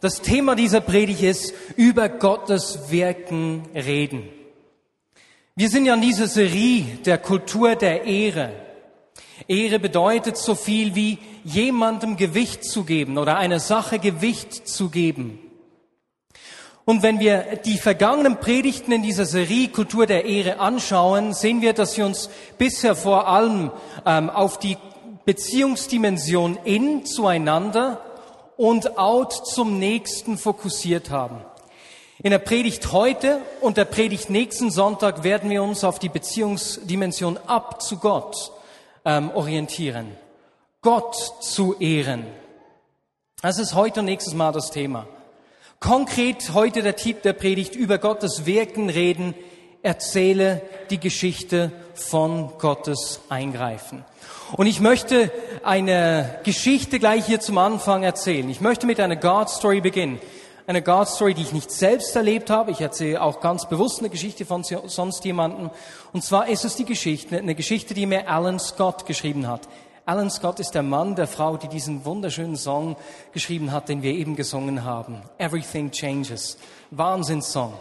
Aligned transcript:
Das 0.00 0.20
Thema 0.20 0.54
dieser 0.54 0.80
Predigt 0.80 1.24
ist 1.24 1.54
über 1.74 2.08
Gottes 2.08 2.88
Wirken 2.88 3.68
reden. 3.74 4.28
Wir 5.56 5.68
sind 5.68 5.86
ja 5.86 5.94
in 5.94 6.00
dieser 6.00 6.28
Serie 6.28 6.84
der 7.04 7.18
Kultur 7.18 7.74
der 7.74 8.04
Ehre. 8.04 8.52
Ehre 9.48 9.80
bedeutet 9.80 10.36
so 10.36 10.54
viel 10.54 10.94
wie 10.94 11.18
jemandem 11.42 12.16
Gewicht 12.16 12.62
zu 12.62 12.84
geben 12.84 13.18
oder 13.18 13.38
einer 13.38 13.58
Sache 13.58 13.98
Gewicht 13.98 14.68
zu 14.68 14.88
geben. 14.88 15.40
Und 16.84 17.02
wenn 17.02 17.18
wir 17.18 17.56
die 17.64 17.76
vergangenen 17.76 18.38
Predigten 18.38 18.92
in 18.92 19.02
dieser 19.02 19.26
Serie 19.26 19.66
Kultur 19.66 20.06
der 20.06 20.26
Ehre 20.26 20.60
anschauen, 20.60 21.34
sehen 21.34 21.60
wir, 21.60 21.72
dass 21.72 21.96
wir 21.96 22.06
uns 22.06 22.30
bisher 22.56 22.94
vor 22.94 23.26
allem 23.26 23.72
ähm, 24.06 24.30
auf 24.30 24.60
die 24.60 24.76
Beziehungsdimension 25.24 26.56
in 26.62 27.04
zueinander 27.04 28.00
und 28.58 28.98
out 28.98 29.32
zum 29.32 29.78
Nächsten 29.78 30.36
fokussiert 30.36 31.08
haben. 31.08 31.40
In 32.20 32.32
der 32.32 32.40
Predigt 32.40 32.92
heute 32.92 33.40
und 33.60 33.76
der 33.76 33.84
Predigt 33.84 34.28
nächsten 34.28 34.72
Sonntag 34.72 35.22
werden 35.22 35.48
wir 35.48 35.62
uns 35.62 35.84
auf 35.84 36.00
die 36.00 36.08
Beziehungsdimension 36.08 37.38
ab 37.46 37.80
zu 37.80 37.98
Gott 37.98 38.50
ähm, 39.04 39.30
orientieren. 39.30 40.16
Gott 40.82 41.14
zu 41.40 41.76
ehren. 41.78 42.26
Das 43.42 43.60
ist 43.60 43.74
heute 43.74 44.00
und 44.00 44.06
nächstes 44.06 44.34
Mal 44.34 44.50
das 44.50 44.72
Thema. 44.72 45.06
Konkret 45.78 46.52
heute 46.52 46.82
der 46.82 46.96
Titel 46.96 47.20
der 47.22 47.34
Predigt 47.34 47.76
über 47.76 47.98
Gottes 47.98 48.44
Wirken 48.44 48.90
reden, 48.90 49.34
erzähle 49.82 50.62
die 50.90 50.98
Geschichte 50.98 51.70
von 51.94 52.58
Gottes 52.58 53.20
Eingreifen. 53.28 54.04
Und 54.52 54.66
ich 54.66 54.80
möchte 54.80 55.30
eine 55.62 56.40
Geschichte 56.44 56.98
gleich 56.98 57.26
hier 57.26 57.40
zum 57.40 57.58
Anfang 57.58 58.02
erzählen. 58.02 58.48
Ich 58.48 58.60
möchte 58.60 58.86
mit 58.86 58.98
einer 58.98 59.16
God 59.16 59.50
Story 59.50 59.80
beginnen. 59.80 60.18
Eine 60.66 60.82
God 60.82 61.08
Story, 61.08 61.34
die 61.34 61.42
ich 61.42 61.52
nicht 61.52 61.70
selbst 61.70 62.16
erlebt 62.16 62.48
habe. 62.48 62.70
Ich 62.70 62.80
erzähle 62.80 63.20
auch 63.22 63.40
ganz 63.40 63.68
bewusst 63.68 64.00
eine 64.00 64.08
Geschichte 64.08 64.46
von 64.46 64.64
sonst 64.64 65.24
jemandem. 65.24 65.70
Und 66.12 66.24
zwar 66.24 66.48
ist 66.48 66.64
es 66.64 66.76
die 66.76 66.86
Geschichte, 66.86 67.38
eine 67.38 67.54
Geschichte, 67.54 67.92
die 67.92 68.06
mir 68.06 68.28
Alan 68.28 68.58
Scott 68.58 69.04
geschrieben 69.04 69.46
hat. 69.46 69.68
Alan 70.06 70.30
Scott 70.30 70.60
ist 70.60 70.74
der 70.74 70.82
Mann 70.82 71.14
der 71.14 71.26
Frau, 71.26 71.58
die 71.58 71.68
diesen 71.68 72.06
wunderschönen 72.06 72.56
Song 72.56 72.96
geschrieben 73.32 73.72
hat, 73.72 73.90
den 73.90 74.02
wir 74.02 74.12
eben 74.12 74.34
gesungen 74.36 74.84
haben. 74.84 75.20
Everything 75.36 75.90
Changes. 75.90 76.56
Wahnsinnssong. 76.90 77.74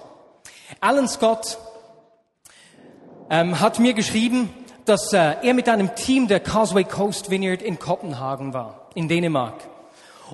Alan 0.82 1.08
Scott 1.08 1.58
ähm, 3.30 3.58
hat 3.62 3.80
mir 3.80 3.94
geschrieben, 3.94 4.50
dass 4.88 5.12
äh, 5.14 5.36
er 5.42 5.54
mit 5.54 5.70
einem 5.70 5.96
Team 5.96 6.28
der 6.28 6.40
Causeway 6.40 6.84
Coast 6.84 7.30
Vineyard 7.30 7.62
in 7.62 7.78
Kopenhagen 7.78 8.54
war, 8.54 8.88
in 8.96 9.08
Dänemark. 9.08 9.56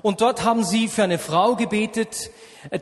Und 0.02 0.20
dort 0.20 0.44
haben 0.44 0.64
sie 0.64 0.88
für 0.88 1.04
eine 1.04 1.18
Frau 1.18 1.56
gebetet, 1.56 2.30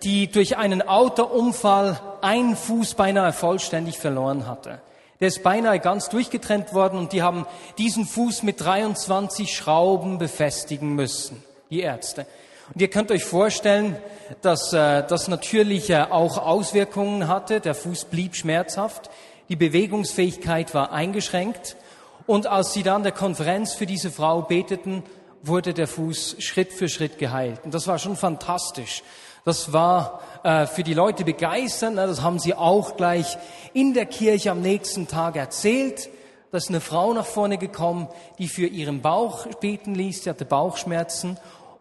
die 0.03 0.31
durch 0.31 0.56
einen 0.56 0.83
Autounfall 0.83 2.00
einen 2.20 2.56
Fuß 2.56 2.95
beinahe 2.95 3.33
vollständig 3.33 3.98
verloren 3.98 4.47
hatte. 4.47 4.81
Der 5.20 5.28
ist 5.28 5.43
beinahe 5.43 5.78
ganz 5.78 6.09
durchgetrennt 6.09 6.75
worden 6.75 6.98
und 6.98 7.12
die 7.12 7.23
haben 7.23 7.47
diesen 7.78 8.06
Fuß 8.06 8.43
mit 8.43 8.61
23 8.61 9.55
Schrauben 9.55 10.19
befestigen 10.19 10.95
müssen, 10.95 11.43
die 11.70 11.81
Ärzte. 11.81 12.27
Und 12.75 12.81
ihr 12.81 12.89
könnt 12.89 13.11
euch 13.11 13.25
vorstellen, 13.25 13.97
dass 14.41 14.73
äh, 14.73 15.05
das 15.06 15.28
natürlich 15.28 15.91
äh, 15.91 16.06
auch 16.09 16.39
Auswirkungen 16.39 17.28
hatte. 17.28 17.61
Der 17.61 17.75
Fuß 17.75 18.06
blieb 18.06 18.34
schmerzhaft. 18.34 19.11
Die 19.53 19.56
Bewegungsfähigkeit 19.56 20.72
war 20.72 20.92
eingeschränkt. 20.92 21.77
Und 22.27 22.47
als 22.47 22.72
sie 22.72 22.83
dann 22.83 23.03
der 23.03 23.12
Konferenz 23.12 23.75
für 23.75 23.84
diese 23.84 24.11
Frau 24.11 24.41
beteten, 24.41 25.03
wurde 25.42 25.75
der 25.75 25.86
Fuß 25.86 26.36
Schritt 26.39 26.72
für 26.72 26.89
Schritt 26.89 27.19
geheilt. 27.19 27.61
Und 27.62 27.75
das 27.75 27.86
war 27.86 27.98
schon 27.98 28.17
fantastisch. 28.17 29.03
Das 29.44 29.75
war 29.75 30.22
äh, 30.42 30.64
für 30.64 30.83
die 30.83 30.94
Leute 30.94 31.27
begeisternd. 31.27 31.98
Das 31.98 32.22
haben 32.22 32.39
sie 32.39 32.55
auch 32.55 32.97
gleich 32.97 33.36
in 33.75 33.92
der 33.92 34.06
Kirche 34.06 34.53
am 34.53 34.62
nächsten 34.62 35.06
Tag 35.06 35.36
erzählt. 35.36 36.09
Da 36.50 36.56
ist 36.56 36.70
eine 36.70 36.81
Frau 36.81 37.12
nach 37.12 37.27
vorne 37.27 37.59
gekommen, 37.59 38.09
die 38.38 38.48
für 38.48 38.66
ihren 38.66 39.03
Bauch 39.03 39.44
beten 39.60 39.94
ließ. 39.94 40.25
Sie 40.25 40.31
hatte 40.31 40.47
Bauchschmerzen. 40.47 41.38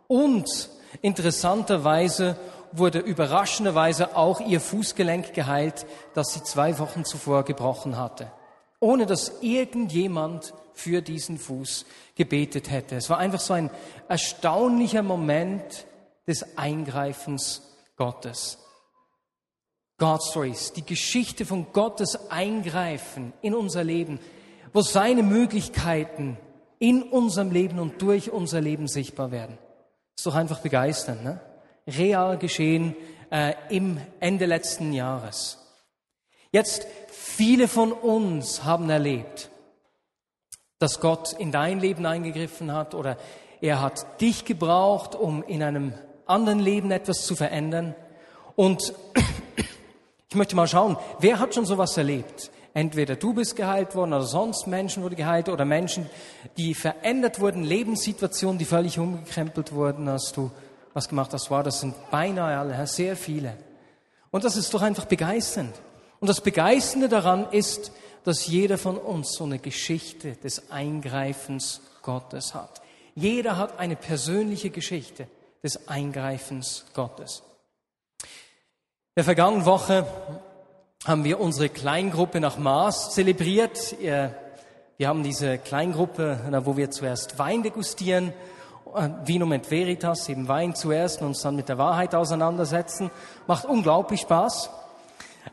Und 0.10 0.70
interessanterweise 1.02 2.36
wurde 2.72 3.00
überraschenderweise 3.00 4.16
auch 4.16 4.40
ihr 4.42 4.62
Fußgelenk 4.62 5.34
geheilt, 5.34 5.86
das 6.14 6.34
sie 6.34 6.44
zwei 6.44 6.80
Wochen 6.80 7.06
zuvor 7.06 7.44
gebrochen 7.44 7.98
hatte, 7.98 8.32
ohne 8.80 9.06
dass 9.06 9.42
irgendjemand 9.42 10.54
für 10.74 11.02
diesen 11.02 11.38
Fuß 11.38 11.86
gebetet 12.16 12.72
hätte. 12.72 12.96
Es 12.96 13.10
war 13.10 13.18
einfach 13.18 13.40
so 13.40 13.54
ein 13.54 13.70
erstaunlicher 14.08 15.04
Moment 15.04 15.86
des 16.28 16.58
Eingreifens 16.58 17.62
Gottes. 17.98 18.58
God 19.98 20.24
Stories, 20.24 20.74
die 20.74 20.86
Geschichte 20.86 21.46
von 21.46 21.68
Gottes 21.74 22.32
Eingreifen 22.32 23.34
in 23.42 23.54
unser 23.54 23.84
Leben, 23.84 24.20
wo 24.74 24.82
seine 24.82 25.22
Möglichkeiten 25.22 26.38
in 26.80 27.04
unserem 27.04 27.52
Leben 27.52 27.78
und 27.78 28.02
durch 28.02 28.32
unser 28.32 28.62
Leben 28.62 28.88
sichtbar 28.88 29.32
werden. 29.32 29.60
Ist 30.18 30.26
doch 30.26 30.34
einfach 30.34 30.60
begeisternd, 30.60 31.24
ne? 31.24 31.40
Real 31.88 32.38
geschehen 32.38 32.96
äh, 33.32 33.54
im 33.70 34.00
Ende 34.20 34.46
letzten 34.46 34.94
Jahres. 34.94 35.58
Jetzt, 36.52 36.86
viele 37.08 37.68
von 37.68 37.92
uns 37.92 38.64
haben 38.64 38.90
erlebt, 38.90 39.50
dass 40.80 41.00
Gott 41.00 41.34
in 41.34 41.52
dein 41.52 41.80
Leben 41.80 42.06
eingegriffen 42.06 42.74
hat 42.74 42.94
oder 42.94 43.18
er 43.62 43.82
hat 43.82 44.20
dich 44.20 44.44
gebraucht, 44.46 45.16
um 45.16 45.44
in 45.44 45.64
einem 45.64 45.94
anderen 46.26 46.60
Leben 46.60 46.92
etwas 46.92 47.26
zu 47.26 47.36
verändern. 47.36 47.96
Und 48.56 48.94
ich 50.30 50.36
möchte 50.36 50.56
mal 50.56 50.68
schauen, 50.68 50.98
wer 51.20 51.40
hat 51.40 51.54
schon 51.56 51.66
sowas 51.66 51.96
erlebt? 51.98 52.52
Entweder 52.74 53.16
du 53.16 53.34
bist 53.34 53.56
geheilt 53.56 53.96
worden 53.96 54.14
oder 54.14 54.24
sonst 54.24 54.66
Menschen 54.66 55.04
wurden 55.04 55.16
geheilt 55.16 55.50
oder 55.50 55.66
Menschen, 55.66 56.10
die 56.58 56.74
verändert 56.74 57.40
wurden, 57.40 57.64
Lebenssituationen, 57.64 58.58
die 58.58 58.66
völlig 58.66 58.98
umgekrempelt 58.98 59.74
wurden, 59.74 60.10
hast 60.10 60.38
du 60.38 60.52
was 60.94 61.10
gemacht 61.10 61.34
hast, 61.34 61.50
war, 61.52 61.64
das 61.64 61.80
sind 61.80 61.96
beinahe 62.12 62.58
alle, 62.58 62.88
sehr 62.88 63.16
viele. 63.16 63.56
Und 64.30 64.44
das 64.44 64.56
ist 64.56 64.74
doch 64.74 64.82
einfach 64.82 65.06
begeisternd. 65.06 65.74
Und 66.20 66.28
das 66.28 66.42
Begeisternde 66.42 67.10
daran 67.10 67.48
ist, 67.52 67.92
dass 68.24 68.48
jeder 68.48 68.78
von 68.78 68.98
uns 68.98 69.34
so 69.34 69.44
eine 69.44 69.60
Geschichte 69.60 70.34
des 70.34 70.70
Eingreifens 70.72 71.82
Gottes 72.02 72.54
hat. 72.54 72.82
Jeder 73.16 73.58
hat 73.58 73.80
eine 73.80 73.96
persönliche 73.96 74.70
Geschichte 74.70 75.28
des 75.64 75.88
Eingreifens 75.88 76.86
Gottes. 76.94 77.44
In 78.22 78.28
der 79.18 79.24
vergangenen 79.24 79.66
Woche 79.66 80.06
haben 81.06 81.24
wir 81.24 81.40
unsere 81.40 81.70
Kleingruppe 81.70 82.40
nach 82.40 82.58
Maß 82.58 83.12
zelebriert. 83.12 83.96
Wir 84.00 85.08
haben 85.08 85.24
diese 85.24 85.58
Kleingruppe, 85.58 86.62
wo 86.64 86.78
wir 86.78 86.92
zuerst 86.92 87.40
Wein 87.40 87.64
degustieren 87.64 88.34
Vinum 89.26 89.52
et 89.54 89.70
Veritas, 89.70 90.28
eben 90.30 90.48
Wein 90.48 90.76
zuerst 90.76 91.22
und 91.22 91.28
uns 91.28 91.42
dann 91.42 91.56
mit 91.56 91.70
der 91.70 91.78
Wahrheit 91.78 92.16
auseinandersetzen. 92.16 93.12
Macht 93.48 93.66
unglaublich 93.66 94.22
Spaß. 94.22 94.70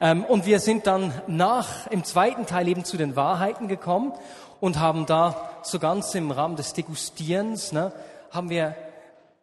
Ähm, 0.00 0.24
und 0.24 0.46
wir 0.46 0.60
sind 0.60 0.86
dann 0.86 1.12
nach, 1.26 1.86
im 1.88 2.04
zweiten 2.04 2.46
Teil 2.46 2.68
eben 2.68 2.84
zu 2.84 2.96
den 2.96 3.16
Wahrheiten 3.16 3.68
gekommen 3.68 4.12
und 4.60 4.78
haben 4.78 5.06
da 5.06 5.50
so 5.62 5.78
ganz 5.78 6.14
im 6.14 6.30
Rahmen 6.30 6.56
des 6.56 6.72
Degustierens, 6.72 7.72
ne, 7.72 7.92
haben 8.30 8.50
wir 8.50 8.74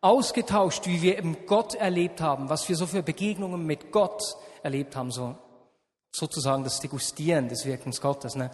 ausgetauscht, 0.01 0.85
wie 0.85 1.01
wir 1.01 1.17
eben 1.17 1.37
Gott 1.47 1.73
erlebt 1.75 2.21
haben, 2.21 2.49
was 2.49 2.69
wir 2.69 2.75
so 2.75 2.85
für 2.85 3.01
Begegnungen 3.01 3.65
mit 3.65 3.91
Gott 3.91 4.37
erlebt 4.61 4.95
haben, 4.95 5.11
so 5.11 5.35
sozusagen 6.11 6.63
das 6.63 6.79
Degustieren 6.79 7.49
des 7.49 7.65
Wirkens 7.65 7.99
Gottes. 7.99 8.35
Ne. 8.35 8.51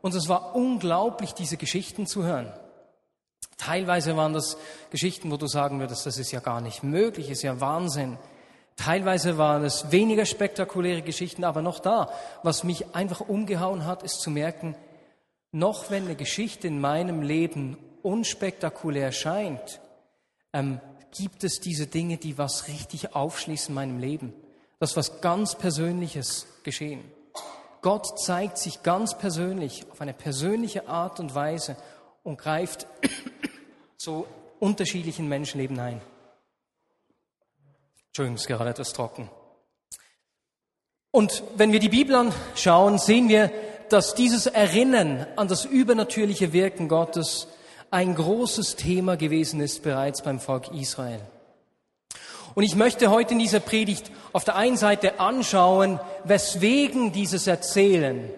Und 0.00 0.14
es 0.14 0.28
war 0.28 0.54
unglaublich, 0.54 1.34
diese 1.34 1.56
Geschichten 1.56 2.06
zu 2.06 2.22
hören. 2.22 2.52
Teilweise 3.64 4.16
waren 4.16 4.32
das 4.32 4.56
Geschichten, 4.90 5.30
wo 5.30 5.36
du 5.36 5.46
sagen 5.46 5.78
würdest, 5.78 6.04
das 6.04 6.18
ist 6.18 6.32
ja 6.32 6.40
gar 6.40 6.60
nicht 6.60 6.82
möglich, 6.82 7.30
ist 7.30 7.42
ja 7.42 7.60
Wahnsinn. 7.60 8.18
Teilweise 8.74 9.38
waren 9.38 9.64
es 9.64 9.92
weniger 9.92 10.26
spektakuläre 10.26 11.02
Geschichten, 11.02 11.44
aber 11.44 11.62
noch 11.62 11.78
da. 11.78 12.10
Was 12.42 12.64
mich 12.64 12.92
einfach 12.96 13.20
umgehauen 13.20 13.86
hat, 13.86 14.02
ist 14.02 14.20
zu 14.20 14.30
merken, 14.30 14.74
noch 15.52 15.90
wenn 15.90 16.06
eine 16.06 16.16
Geschichte 16.16 16.66
in 16.66 16.80
meinem 16.80 17.22
Leben 17.22 17.76
unspektakulär 18.02 19.12
scheint, 19.12 19.80
ähm, 20.52 20.80
gibt 21.16 21.44
es 21.44 21.60
diese 21.60 21.86
Dinge, 21.86 22.16
die 22.16 22.38
was 22.38 22.66
richtig 22.66 23.14
aufschließen 23.14 23.68
in 23.68 23.74
meinem 23.76 23.98
Leben. 24.00 24.32
Das 24.80 24.96
was 24.96 25.20
ganz 25.20 25.54
Persönliches 25.54 26.48
geschehen. 26.64 27.04
Gott 27.80 28.18
zeigt 28.18 28.58
sich 28.58 28.82
ganz 28.82 29.16
persönlich, 29.16 29.86
auf 29.92 30.00
eine 30.00 30.14
persönliche 30.14 30.88
Art 30.88 31.20
und 31.20 31.36
Weise 31.36 31.76
und 32.24 32.38
greift 32.38 32.86
zu 34.02 34.26
unterschiedlichen 34.58 35.28
Menschenleben 35.28 35.78
ein. 35.78 36.00
Entschuldigung, 38.08 38.34
ist 38.34 38.48
gerade 38.48 38.70
etwas 38.70 38.92
trocken. 38.92 39.30
Und 41.12 41.44
wenn 41.54 41.70
wir 41.70 41.78
die 41.78 41.88
Bibel 41.88 42.16
anschauen, 42.16 42.98
sehen 42.98 43.28
wir, 43.28 43.52
dass 43.90 44.16
dieses 44.16 44.46
Erinnern 44.46 45.28
an 45.36 45.46
das 45.46 45.64
übernatürliche 45.64 46.52
Wirken 46.52 46.88
Gottes 46.88 47.46
ein 47.92 48.16
großes 48.16 48.74
Thema 48.74 49.16
gewesen 49.16 49.60
ist 49.60 49.84
bereits 49.84 50.20
beim 50.22 50.40
Volk 50.40 50.72
Israel. 50.74 51.20
Und 52.56 52.64
ich 52.64 52.74
möchte 52.74 53.08
heute 53.08 53.34
in 53.34 53.38
dieser 53.38 53.60
Predigt 53.60 54.10
auf 54.32 54.42
der 54.42 54.56
einen 54.56 54.76
Seite 54.76 55.20
anschauen, 55.20 56.00
weswegen 56.24 57.12
dieses 57.12 57.46
Erzählen, 57.46 58.30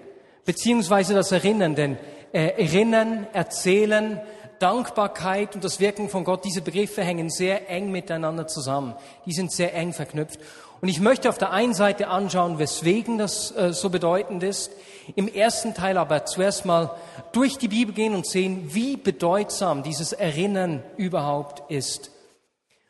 beziehungsweise 0.44 1.14
das 1.14 1.32
Erinnern, 1.32 1.74
denn 1.74 1.96
äh, 2.32 2.48
Erinnern, 2.62 3.26
Erzählen, 3.32 4.20
Dankbarkeit 4.64 5.54
und 5.54 5.62
das 5.62 5.78
Wirken 5.78 6.08
von 6.08 6.24
Gott, 6.24 6.42
diese 6.42 6.62
Begriffe 6.62 7.02
hängen 7.02 7.28
sehr 7.28 7.68
eng 7.68 7.90
miteinander 7.90 8.46
zusammen. 8.46 8.94
Die 9.26 9.34
sind 9.34 9.52
sehr 9.52 9.74
eng 9.74 9.92
verknüpft. 9.92 10.40
Und 10.80 10.88
ich 10.88 11.00
möchte 11.00 11.28
auf 11.28 11.36
der 11.36 11.50
einen 11.50 11.74
Seite 11.74 12.08
anschauen, 12.08 12.58
weswegen 12.58 13.18
das 13.18 13.50
äh, 13.50 13.74
so 13.74 13.90
bedeutend 13.90 14.42
ist. 14.42 14.72
Im 15.16 15.28
ersten 15.28 15.74
Teil 15.74 15.98
aber 15.98 16.24
zuerst 16.24 16.64
mal 16.64 16.92
durch 17.32 17.58
die 17.58 17.68
Bibel 17.68 17.94
gehen 17.94 18.14
und 18.14 18.26
sehen, 18.26 18.70
wie 18.72 18.96
bedeutsam 18.96 19.82
dieses 19.82 20.14
Erinnern 20.14 20.82
überhaupt 20.96 21.70
ist. 21.70 22.10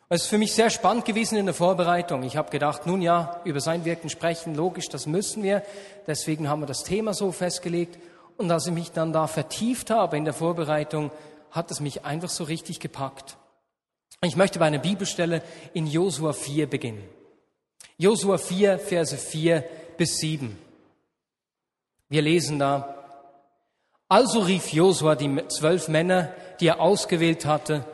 Es 0.09 0.23
ist 0.23 0.29
für 0.29 0.39
mich 0.39 0.53
sehr 0.53 0.71
spannend 0.71 1.05
gewesen 1.07 1.39
in 1.39 1.47
der 1.47 1.57
Vorbereitung. 1.57 2.23
Ich 2.23 2.37
habe 2.37 2.53
gedacht, 2.53 2.87
nun 2.87 3.03
ja, 3.03 3.41
über 3.43 3.59
sein 3.59 3.85
Wirken 3.85 4.11
sprechen, 4.11 4.55
logisch, 4.55 4.89
das 4.89 5.07
müssen 5.07 5.43
wir. 5.43 5.65
Deswegen 6.07 6.49
haben 6.49 6.63
wir 6.63 6.67
das 6.67 6.85
Thema 6.85 7.15
so 7.15 7.33
festgelegt. 7.33 7.99
Und 8.37 8.49
als 8.53 8.69
ich 8.69 8.73
mich 8.73 8.93
dann 8.93 9.13
da 9.13 9.27
vertieft 9.27 9.91
habe 9.91 10.17
in 10.17 10.25
der 10.25 10.35
Vorbereitung, 10.35 11.11
hat 11.55 11.71
es 11.71 11.79
mich 11.79 12.05
einfach 12.05 12.29
so 12.29 12.45
richtig 12.45 12.81
gepackt. 12.81 13.37
Ich 14.23 14.37
möchte 14.37 14.59
bei 14.59 14.67
einer 14.67 14.79
Bibelstelle 14.79 15.43
in 15.73 15.87
Josua 15.87 16.33
4 16.33 16.69
beginnen. 16.69 17.09
Josua 17.97 18.39
4, 18.39 18.79
Verse 18.81 19.17
4 19.17 19.65
bis 19.97 20.17
7. 20.19 20.59
Wir 22.09 22.23
lesen 22.23 22.59
da, 22.59 22.97
also 24.09 24.41
rief 24.41 24.73
Josua 24.73 25.15
die 25.15 25.47
zwölf 25.49 25.87
Männer, 25.89 26.33
die 26.59 26.67
er 26.67 26.81
ausgewählt 26.81 27.47
hatte, 27.47 27.85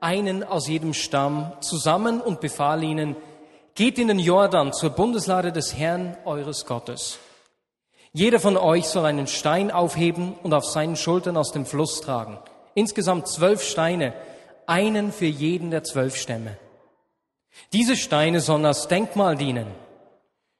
einen 0.00 0.42
aus 0.42 0.66
jedem 0.66 0.94
Stamm 0.94 1.52
zusammen 1.60 2.22
und 2.22 2.40
befahl 2.40 2.82
ihnen, 2.82 3.16
geht 3.74 3.98
in 3.98 4.08
den 4.08 4.18
Jordan 4.18 4.72
zur 4.72 4.90
Bundeslade 4.90 5.52
des 5.52 5.76
Herrn 5.76 6.16
eures 6.24 6.64
Gottes. 6.64 7.18
Jeder 8.12 8.40
von 8.40 8.56
euch 8.56 8.86
soll 8.86 9.04
einen 9.04 9.26
Stein 9.26 9.70
aufheben 9.70 10.34
und 10.42 10.54
auf 10.54 10.64
seinen 10.64 10.96
Schultern 10.96 11.36
aus 11.36 11.52
dem 11.52 11.66
Fluss 11.66 12.00
tragen. 12.00 12.38
Insgesamt 12.74 13.28
zwölf 13.28 13.62
Steine, 13.62 14.12
einen 14.66 15.12
für 15.12 15.26
jeden 15.26 15.70
der 15.70 15.82
zwölf 15.84 16.16
Stämme. 16.16 16.56
Diese 17.72 17.96
Steine 17.96 18.40
sollen 18.40 18.64
als 18.64 18.88
Denkmal 18.88 19.36
dienen. 19.36 19.66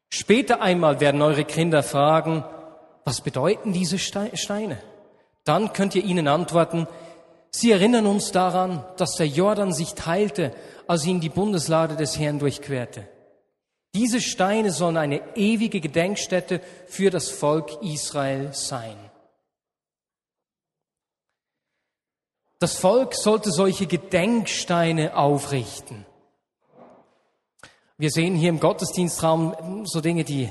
Später 0.08 0.60
einmal 0.60 1.00
werden 1.00 1.22
eure 1.22 1.44
Kinder 1.44 1.82
fragen, 1.82 2.44
was 3.04 3.20
bedeuten 3.20 3.72
diese 3.72 3.98
Steine? 3.98 4.78
Dann 5.44 5.72
könnt 5.72 5.94
ihr 5.94 6.04
ihnen 6.04 6.28
antworten, 6.28 6.86
sie 7.50 7.72
erinnern 7.72 8.06
uns 8.06 8.32
daran, 8.32 8.84
dass 8.96 9.16
der 9.16 9.26
Jordan 9.26 9.72
sich 9.72 9.94
teilte, 9.94 10.52
als 10.86 11.06
ihn 11.06 11.20
die 11.20 11.28
Bundeslade 11.28 11.96
des 11.96 12.18
Herrn 12.18 12.38
durchquerte. 12.38 13.08
Diese 13.94 14.20
Steine 14.20 14.70
sollen 14.70 14.96
eine 14.96 15.36
ewige 15.36 15.80
Gedenkstätte 15.80 16.60
für 16.86 17.10
das 17.10 17.28
Volk 17.30 17.82
Israel 17.82 18.50
sein. 18.52 18.96
Das 22.60 22.76
Volk 22.76 23.14
sollte 23.14 23.50
solche 23.50 23.86
Gedenksteine 23.86 25.16
aufrichten. 25.16 26.04
Wir 27.96 28.10
sehen 28.10 28.34
hier 28.34 28.50
im 28.50 28.60
Gottesdienstraum 28.60 29.86
so 29.86 30.02
Dinge, 30.02 30.24
die 30.24 30.50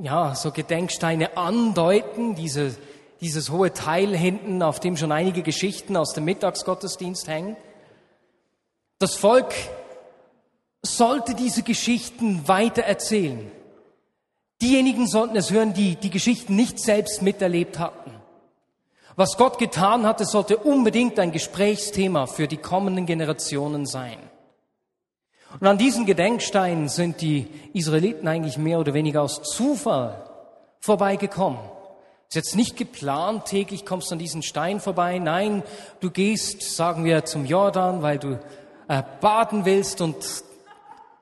ja 0.00 0.34
so 0.34 0.50
Gedenksteine 0.50 1.36
andeuten, 1.36 2.36
diese, 2.36 2.74
dieses 3.20 3.50
hohe 3.50 3.74
Teil 3.74 4.16
hinten, 4.16 4.62
auf 4.62 4.80
dem 4.80 4.96
schon 4.96 5.12
einige 5.12 5.42
Geschichten 5.42 5.98
aus 5.98 6.14
dem 6.14 6.24
Mittagsgottesdienst 6.24 7.28
hängen. 7.28 7.58
Das 8.98 9.14
Volk 9.14 9.52
sollte 10.82 11.34
diese 11.34 11.62
Geschichten 11.62 12.48
weiter 12.48 12.84
erzählen. 12.84 13.52
Diejenigen 14.62 15.06
sollten 15.06 15.36
es 15.36 15.50
hören, 15.50 15.74
die 15.74 15.96
die 15.96 16.08
Geschichten 16.08 16.56
nicht 16.56 16.78
selbst 16.78 17.20
miterlebt 17.20 17.78
hatten. 17.78 18.10
Was 19.16 19.38
Gott 19.38 19.58
getan 19.58 20.06
hatte, 20.06 20.26
sollte 20.26 20.58
unbedingt 20.58 21.18
ein 21.18 21.32
Gesprächsthema 21.32 22.26
für 22.26 22.46
die 22.46 22.58
kommenden 22.58 23.06
Generationen 23.06 23.86
sein. 23.86 24.18
Und 25.58 25.66
an 25.66 25.78
diesen 25.78 26.04
Gedenksteinen 26.04 26.90
sind 26.90 27.22
die 27.22 27.48
Israeliten 27.72 28.28
eigentlich 28.28 28.58
mehr 28.58 28.78
oder 28.78 28.92
weniger 28.92 29.22
aus 29.22 29.42
Zufall 29.42 30.22
vorbeigekommen. 30.80 31.58
Ist 32.28 32.34
jetzt 32.34 32.56
nicht 32.56 32.76
geplant, 32.76 33.46
täglich 33.46 33.86
kommst 33.86 34.10
du 34.10 34.16
an 34.16 34.18
diesen 34.18 34.42
Stein 34.42 34.80
vorbei. 34.80 35.18
Nein, 35.18 35.62
du 36.00 36.10
gehst, 36.10 36.76
sagen 36.76 37.04
wir, 37.04 37.24
zum 37.24 37.46
Jordan, 37.46 38.02
weil 38.02 38.18
du 38.18 38.38
äh, 38.88 39.02
baden 39.22 39.64
willst 39.64 40.02
und 40.02 40.16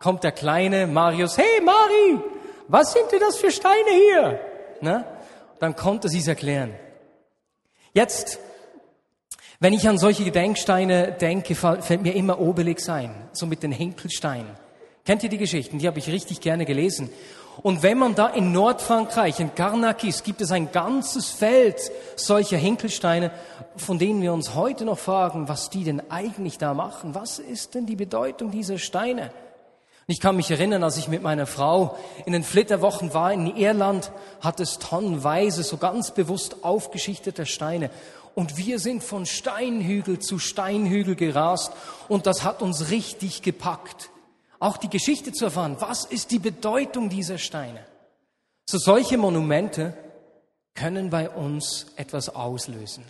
kommt 0.01 0.25
der 0.25 0.33
kleine 0.33 0.89
Marius, 0.89 1.39
hey 1.39 1.61
Mari, 1.63 2.19
was 2.67 2.93
sind 2.93 3.13
denn 3.13 3.21
das 3.21 3.37
für 3.37 3.53
Steine 3.53 3.91
hier? 3.91 4.41
Ne? 4.81 5.05
Dann 5.61 5.77
konnte 5.77 6.09
sie 6.09 6.19
es 6.19 6.27
erklären. 6.27 6.75
Jetzt, 7.95 8.41
wenn 9.61 9.73
ich 9.73 9.89
an 9.89 9.99
solche 9.99 10.25
Gedenksteine 10.25 11.13
denke, 11.13 11.55
fällt 11.55 12.03
mir 12.03 12.17
immer 12.17 12.41
Obelix 12.41 12.89
ein, 12.89 13.15
so 13.33 13.47
mit 13.47 13.63
den 13.63 13.71
Hinkelsteinen. 13.71 14.51
Kennt 15.05 15.23
ihr 15.23 15.29
die 15.29 15.39
Geschichten? 15.39 15.79
Die 15.79 15.87
habe 15.87 16.01
ich 16.01 16.09
richtig 16.09 16.41
gerne 16.41 16.65
gelesen. 16.65 17.09
Und 17.63 17.85
wenn 17.85 17.99
man 17.99 18.17
da 18.17 18.27
in 18.27 18.51
Nordfrankreich, 18.51 19.39
in 19.39 19.55
Garnakis, 19.55 20.25
gibt 20.25 20.41
es 20.41 20.51
ein 20.51 20.73
ganzes 20.73 21.31
Feld 21.31 21.77
solcher 22.17 22.57
Hinkelsteine, 22.57 23.31
von 23.77 24.01
denen 24.01 24.21
wir 24.23 24.33
uns 24.33 24.57
heute 24.57 24.85
noch 24.85 24.99
fragen, 24.99 25.49
was 25.49 25.71
die 25.71 25.85
denn 25.85 26.03
eigentlich 26.11 26.59
da 26.59 26.75
machen. 26.75 27.15
Was 27.15 27.39
ist 27.39 27.77
denn 27.77 27.87
die 27.87 27.95
Bedeutung 27.95 28.51
dieser 28.51 28.79
Steine? 28.79 29.31
Ich 30.07 30.21
kann 30.21 30.37
mich 30.37 30.51
erinnern, 30.51 30.85
als 30.85 30.99
ich 30.99 31.09
mit 31.09 31.23
meiner 31.23 31.47
Frau 31.47 31.97
in 32.27 32.35
den 32.35 32.45
Flitterwochen 32.45 33.15
war 33.15 33.33
in 33.33 33.57
Irland, 33.57 34.13
hat 34.41 34.61
es 34.61 34.79
tonnenweise 34.79 35.63
so 35.63 35.79
ganz 35.79 36.11
bewusst 36.11 36.63
aufgeschichtete 36.63 37.47
Steine. 37.47 37.91
Und 38.35 38.59
wir 38.59 38.79
sind 38.79 39.03
von 39.03 39.25
Steinhügel 39.25 40.19
zu 40.19 40.39
Steinhügel 40.39 41.15
gerast 41.15 41.73
und 42.09 42.27
das 42.27 42.45
hat 42.45 42.61
uns 42.61 42.91
richtig 42.91 43.43
gepackt. 43.43 44.11
Auch 44.59 44.77
die 44.77 44.91
Geschichte 44.91 45.33
zu 45.33 45.47
erfahren, 45.47 45.77
was 45.79 46.05
ist 46.05 46.31
die 46.33 46.39
Bedeutung 46.39 47.09
dieser 47.09 47.39
Steine? 47.39 47.81
So 48.67 48.79
solche 48.79 49.17
Monumente 49.17 49.97
können 50.75 51.11
bei 51.11 51.31
uns 51.31 51.87
etwas 51.97 52.29
auslösen. 52.29 53.05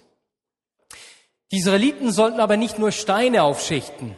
Die 1.50 1.58
Israeliten 1.58 2.12
sollten 2.12 2.40
aber 2.40 2.56
nicht 2.56 2.78
nur 2.78 2.92
Steine 2.92 3.42
aufschichten. 3.42 4.16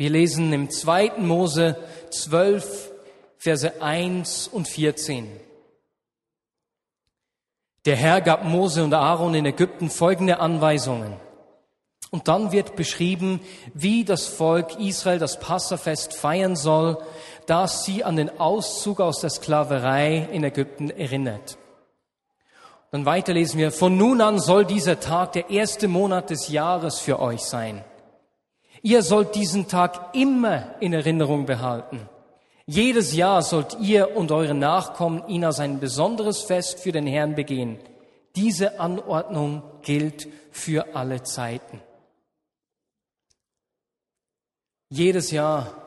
Wir 0.00 0.08
lesen 0.08 0.50
im 0.54 0.70
2. 0.70 1.18
Mose 1.18 1.76
12, 2.08 2.90
Verse 3.36 3.82
1 3.82 4.48
und 4.48 4.66
14. 4.66 5.28
Der 7.84 7.96
Herr 7.96 8.22
gab 8.22 8.44
Mose 8.44 8.82
und 8.82 8.94
Aaron 8.94 9.34
in 9.34 9.44
Ägypten 9.44 9.90
folgende 9.90 10.40
Anweisungen. 10.40 11.16
Und 12.10 12.28
dann 12.28 12.50
wird 12.50 12.76
beschrieben, 12.76 13.40
wie 13.74 14.06
das 14.06 14.26
Volk 14.26 14.80
Israel 14.80 15.18
das 15.18 15.38
Passafest 15.38 16.14
feiern 16.14 16.56
soll, 16.56 16.96
das 17.44 17.84
sie 17.84 18.02
an 18.02 18.16
den 18.16 18.40
Auszug 18.40 19.00
aus 19.00 19.20
der 19.20 19.28
Sklaverei 19.28 20.30
in 20.32 20.44
Ägypten 20.44 20.88
erinnert. 20.88 21.58
Dann 22.90 23.04
weiter 23.04 23.34
lesen 23.34 23.58
wir, 23.58 23.70
von 23.70 23.98
nun 23.98 24.22
an 24.22 24.40
soll 24.40 24.64
dieser 24.64 24.98
Tag 24.98 25.32
der 25.32 25.50
erste 25.50 25.88
Monat 25.88 26.30
des 26.30 26.48
Jahres 26.48 27.00
für 27.00 27.20
euch 27.20 27.42
sein. 27.42 27.84
Ihr 28.82 29.02
sollt 29.02 29.34
diesen 29.34 29.68
Tag 29.68 30.14
immer 30.14 30.74
in 30.80 30.92
Erinnerung 30.92 31.46
behalten. 31.46 32.08
Jedes 32.66 33.14
Jahr 33.14 33.42
sollt 33.42 33.78
ihr 33.80 34.16
und 34.16 34.30
eure 34.30 34.54
Nachkommen 34.54 35.26
ihn 35.26 35.44
als 35.44 35.58
ein 35.58 35.80
besonderes 35.80 36.42
Fest 36.42 36.78
für 36.78 36.92
den 36.92 37.06
Herrn 37.06 37.34
begehen. 37.34 37.78
Diese 38.36 38.78
Anordnung 38.78 39.62
gilt 39.82 40.28
für 40.52 40.94
alle 40.94 41.22
Zeiten. 41.24 41.80
Jedes 44.88 45.32
Jahr 45.32 45.80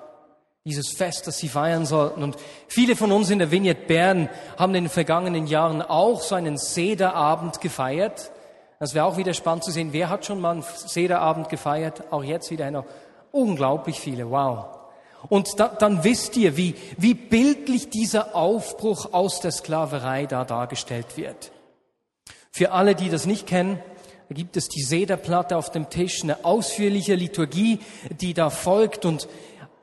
dieses 0.65 0.93
Fest, 0.93 1.27
das 1.27 1.37
sie 1.37 1.49
feiern 1.49 1.85
sollten. 1.85 2.21
Und 2.23 2.37
viele 2.67 2.95
von 2.95 3.11
uns 3.11 3.29
in 3.29 3.39
der 3.39 3.51
Vignette 3.51 3.85
Bern 3.85 4.29
haben 4.57 4.75
in 4.75 4.85
den 4.85 4.89
vergangenen 4.89 5.47
Jahren 5.47 5.81
auch 5.81 6.21
so 6.21 6.35
einen 6.35 6.57
Sederabend 6.57 7.59
gefeiert. 7.59 8.31
Das 8.83 8.93
wäre 8.93 9.05
auch 9.05 9.15
wieder 9.15 9.33
spannend 9.33 9.63
zu 9.63 9.71
sehen, 9.71 9.93
wer 9.93 10.09
hat 10.09 10.25
schon 10.25 10.41
mal 10.41 10.51
einen 10.51 10.65
Sederabend 10.75 11.47
gefeiert? 11.47 12.03
Auch 12.11 12.21
jetzt 12.21 12.51
wieder 12.51 12.69
noch 12.69 12.83
unglaublich 13.31 13.97
viele. 13.97 14.29
Wow. 14.29 14.65
Und 15.29 15.57
da, 15.57 15.69
dann 15.69 16.03
wisst 16.03 16.35
ihr, 16.35 16.57
wie, 16.57 16.75
wie 16.97 17.13
bildlich 17.13 17.89
dieser 17.89 18.35
Aufbruch 18.35 19.13
aus 19.13 19.39
der 19.39 19.51
Sklaverei 19.51 20.25
da 20.25 20.43
dargestellt 20.43 21.15
wird. 21.15 21.53
Für 22.51 22.73
alle, 22.73 22.93
die 22.93 23.07
das 23.07 23.25
nicht 23.25 23.47
kennen, 23.47 23.79
gibt 24.29 24.57
es 24.57 24.67
die 24.67 24.83
Sederplatte 24.83 25.55
auf 25.55 25.71
dem 25.71 25.89
Tisch, 25.89 26.21
eine 26.21 26.43
ausführliche 26.43 27.15
Liturgie, 27.15 27.79
die 28.19 28.33
da 28.33 28.49
folgt 28.49 29.05
und 29.05 29.29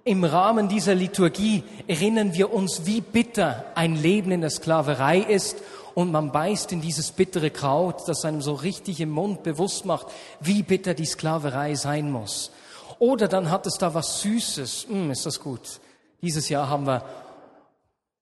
im 0.04 0.24
Rahmen 0.24 0.68
dieser 0.68 0.94
Liturgie 0.94 1.62
erinnern 1.86 2.34
wir 2.34 2.52
uns, 2.52 2.82
wie 2.84 3.00
bitter 3.00 3.64
ein 3.74 3.96
Leben 3.96 4.30
in 4.30 4.42
der 4.42 4.50
Sklaverei 4.50 5.18
ist 5.20 5.56
und 5.94 6.12
man 6.12 6.32
beißt 6.32 6.72
in 6.72 6.80
dieses 6.80 7.12
bittere 7.12 7.50
Kraut, 7.50 8.08
das 8.08 8.24
einem 8.24 8.42
so 8.42 8.54
richtig 8.54 9.00
im 9.00 9.10
Mund 9.10 9.42
bewusst 9.42 9.84
macht, 9.84 10.06
wie 10.40 10.62
bitter 10.62 10.94
die 10.94 11.06
Sklaverei 11.06 11.74
sein 11.74 12.10
muss. 12.10 12.50
Oder 12.98 13.28
dann 13.28 13.50
hat 13.50 13.66
es 13.66 13.78
da 13.78 13.94
was 13.94 14.20
Süßes. 14.20 14.86
Mm, 14.88 15.10
ist 15.10 15.26
das 15.26 15.40
gut. 15.40 15.80
Dieses 16.22 16.48
Jahr 16.48 16.68
haben 16.68 16.86
wir, 16.86 17.02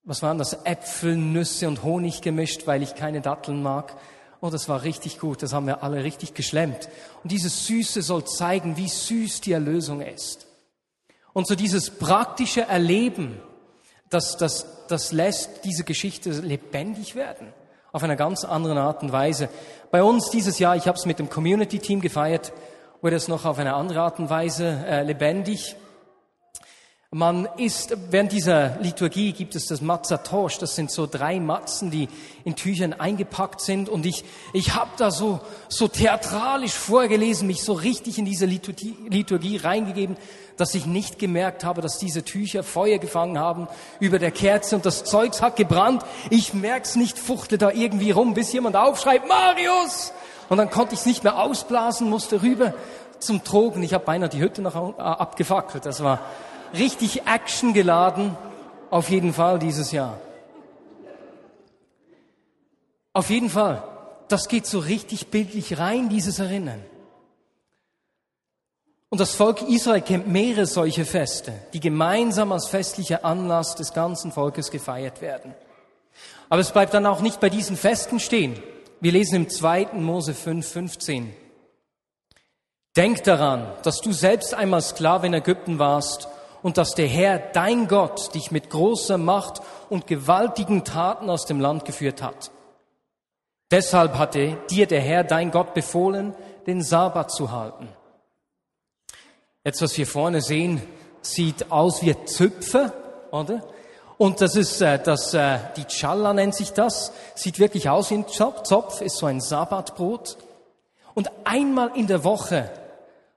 was 0.05 0.23
waren 0.23 0.39
das, 0.39 0.65
Äpfel, 0.65 1.17
Nüsse 1.17 1.67
und 1.67 1.83
Honig 1.83 2.23
gemischt, 2.23 2.67
weil 2.67 2.83
ich 2.83 2.95
keine 2.95 3.21
Datteln 3.21 3.63
mag. 3.63 3.97
Oh, 4.41 4.51
das 4.51 4.69
war 4.69 4.85
richtig 4.85 5.19
gut. 5.19 5.43
Das 5.43 5.53
haben 5.53 5.67
wir 5.67 5.83
alle 5.83 6.05
richtig 6.05 6.35
geschlemmt. 6.35 6.89
Und 7.23 7.33
dieses 7.33 7.67
Süße 7.67 8.03
soll 8.03 8.25
zeigen, 8.25 8.77
wie 8.77 8.89
süß 8.89 9.41
die 9.41 9.53
Erlösung 9.53 10.01
ist. 10.01 10.47
Und 11.33 11.49
so 11.49 11.57
dieses 11.57 11.91
praktische 11.91 12.63
Erleben, 12.63 13.41
das, 14.11 14.37
das, 14.37 14.87
das 14.89 15.13
lässt 15.13 15.65
diese 15.65 15.85
Geschichte 15.85 16.31
lebendig 16.31 17.15
werden. 17.17 17.53
Auf 17.91 18.03
einer 18.03 18.17
ganz 18.17 18.45
anderen 18.45 18.79
Art 18.79 19.03
und 19.03 19.13
Weise. 19.13 19.49
Bei 19.91 20.03
uns 20.03 20.31
dieses 20.31 20.59
Jahr, 20.59 20.77
ich 20.77 20.87
habe 20.87 20.99
es 20.99 21.07
mit 21.07 21.19
dem 21.19 21.31
Community-Team 21.31 22.01
gefeiert, 22.01 22.53
wurde 23.01 23.17
es 23.17 23.29
noch 23.29 23.45
auf 23.45 23.59
eine 23.59 23.75
andere 23.75 24.01
Art 24.01 24.19
und 24.19 24.29
Weise 24.29 24.85
äh, 24.87 25.03
lebendig. 25.03 25.77
Man 27.11 27.49
ist, 27.57 27.97
während 28.11 28.33
dieser 28.33 28.77
Liturgie 28.83 29.33
gibt 29.33 29.55
es 29.55 29.65
das 29.65 29.81
Matzatosch, 29.81 30.59
das 30.59 30.77
sind 30.77 30.91
so 30.91 31.07
drei 31.07 31.41
Matzen, 31.41 31.91
die 31.91 32.07
in 32.45 32.55
Tüchern 32.55 32.93
eingepackt 32.93 33.63
sind 33.63 33.89
und 33.89 34.05
ich, 34.05 34.27
ich 34.53 34.75
habe 34.75 34.91
da 34.99 35.11
so, 35.11 35.41
so 35.71 35.89
theatralisch 35.89 36.75
vorgelesen, 36.75 37.47
mich 37.47 37.63
so 37.63 37.73
richtig 37.73 38.19
in 38.19 38.27
diese 38.27 38.45
Liturgie, 38.45 39.57
reingegeben, 39.57 40.19
dass 40.59 40.75
ich 40.75 40.85
nicht 40.85 41.19
gemerkt 41.19 41.65
habe, 41.65 41.81
dass 41.81 41.97
diese 41.97 42.25
Tücher 42.25 42.63
Feuer 42.63 42.99
gefangen 42.99 43.39
haben 43.39 43.69
über 44.01 44.19
der 44.19 44.31
Kerze 44.31 44.77
und 44.77 44.85
das 44.85 45.05
Zeugs 45.05 45.41
hat 45.41 45.57
gebrannt. 45.57 46.05
Ich 46.29 46.53
merk's 46.53 46.95
nicht, 46.95 47.19
fuchte 47.19 47.57
da 47.57 47.71
irgendwie 47.71 48.11
rum, 48.11 48.35
bis 48.35 48.53
jemand 48.53 48.77
aufschreibt, 48.77 49.27
Marius! 49.27 50.13
Und 50.51 50.59
dann 50.59 50.69
konnte 50.69 50.93
ich 50.93 51.01
es 51.01 51.07
nicht 51.07 51.25
mehr 51.25 51.39
ausblasen, 51.39 52.11
musste 52.11 52.43
rüber 52.43 52.75
zum 53.19 53.45
Trogen. 53.45 53.83
Ich 53.83 53.95
habe 53.95 54.05
beinahe 54.05 54.29
die 54.29 54.41
Hütte 54.41 54.61
noch 54.61 54.99
abgefackelt. 54.99 55.87
Das 55.87 56.03
war 56.03 56.21
richtig 56.75 57.27
Action 57.27 57.73
geladen, 57.73 58.37
auf 58.91 59.11
jeden 59.11 59.33
Fall 59.33 59.59
dieses 59.59 59.93
Jahr. 59.93 60.19
Auf 63.13 63.31
jeden 63.31 63.51
Fall, 63.51 63.83
das 64.29 64.49
geht 64.49 64.67
so 64.67 64.79
richtig 64.79 65.29
bildlich 65.29 65.79
rein, 65.79 66.09
dieses 66.09 66.39
Erinnern. 66.39 66.85
Und 69.11 69.21
das 69.21 69.35
Volk 69.35 69.63
Israel 69.63 70.03
kennt 70.03 70.29
mehrere 70.29 70.67
solche 70.67 71.05
Feste, 71.05 71.53
die 71.73 71.81
gemeinsam 71.81 72.53
als 72.53 72.69
festlicher 72.69 73.25
Anlass 73.25 73.75
des 73.75 73.95
ganzen 73.95 74.33
Volkes 74.33 74.71
gefeiert 74.71 75.23
werden. 75.23 75.55
Aber 76.51 76.61
es 76.61 76.73
bleibt 76.73 76.95
dann 76.95 77.07
auch 77.07 77.21
nicht 77.21 77.41
bei 77.41 77.49
diesen 77.49 77.77
Festen 77.77 78.21
stehen. 78.21 78.63
Wir 79.01 79.13
lesen 79.13 79.37
im 79.37 79.49
2. 79.49 79.95
Mose 79.95 80.35
5, 80.35 80.67
15. 80.67 81.35
Denk 82.97 83.23
daran, 83.25 83.73
dass 83.83 84.01
du 84.01 84.13
selbst 84.13 84.55
einmal 84.55 84.83
Sklave 84.83 85.27
in 85.27 85.35
Ägypten 85.35 85.79
warst 85.79 86.29
und 86.63 86.79
dass 86.79 86.95
der 86.95 87.07
Herr, 87.07 87.39
dein 87.39 87.89
Gott, 87.89 88.35
dich 88.35 88.51
mit 88.51 88.71
großer 88.71 89.19
Macht 89.19 89.61
und 89.89 90.07
gewaltigen 90.07 90.85
Taten 90.85 91.31
aus 91.31 91.47
dem 91.47 91.61
Land 91.61 91.85
geführt 91.85 92.23
hat. 92.23 92.51
Deshalb 93.71 94.17
hatte 94.17 94.57
dir 94.71 94.87
der 94.87 95.01
Herr, 95.01 95.25
dein 95.25 95.51
Gott, 95.51 95.75
befohlen, 95.75 96.35
den 96.67 96.83
Sabbat 96.83 97.31
zu 97.31 97.53
halten. 97.53 97.89
Jetzt, 99.65 99.83
was 99.83 99.97
wir 99.99 100.07
vorne 100.07 100.41
sehen, 100.41 100.83
sieht 101.21 101.71
aus 101.71 102.03
wie 102.03 102.15
Zöpfe, 102.25 102.93
oder? 103.31 103.63
Und 104.17 104.41
das 104.41 104.57
ist 104.57 104.81
äh, 104.81 104.99
das, 104.99 105.33
äh, 105.35 105.59
die 105.77 105.85
Challa 105.85 106.33
nennt 106.33 106.55
sich 106.55 106.73
das, 106.73 107.13
sieht 107.35 107.59
wirklich 107.61 107.89
aus 107.89 108.11
wie 108.11 108.15
ein 108.15 108.27
Zopf, 108.29 109.01
ist 109.01 109.19
so 109.19 109.27
ein 109.27 109.41
Sabbatbrot. 109.41 110.39
Und 111.15 111.31
einmal 111.45 111.93
in 111.95 112.09
der 112.09 112.25
Woche 112.25 112.71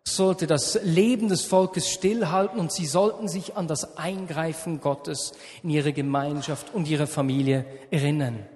sollte 0.04 0.48
das 0.48 0.80
Leben 0.84 1.30
des 1.30 1.46
Volkes 1.46 1.90
stillhalten 1.90 2.60
und 2.60 2.72
sie 2.72 2.86
sollten 2.86 3.28
sich 3.28 3.56
an 3.56 3.68
das 3.68 3.98
Eingreifen 3.98 4.82
Gottes 4.82 5.34
in 5.64 5.70
ihre 5.70 5.94
Gemeinschaft 5.94 6.74
und 6.74 6.88
ihre 6.88 7.08
Familie 7.08 7.66
erinnern. 7.92 8.48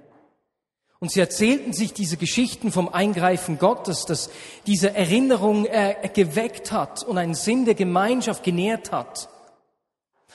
Und 0.99 1.11
sie 1.11 1.19
erzählten 1.19 1.73
sich 1.73 1.93
diese 1.93 2.17
Geschichten 2.17 2.71
vom 2.71 2.89
Eingreifen 2.89 3.59
Gottes, 3.59 4.05
das 4.05 4.29
diese 4.65 4.95
Erinnerung 4.95 5.65
äh, 5.65 6.09
geweckt 6.13 6.71
hat 6.71 7.03
und 7.03 7.17
einen 7.17 7.35
Sinn 7.35 7.65
der 7.65 7.75
Gemeinschaft 7.75 8.43
genährt 8.43 8.91
hat. 8.91 9.29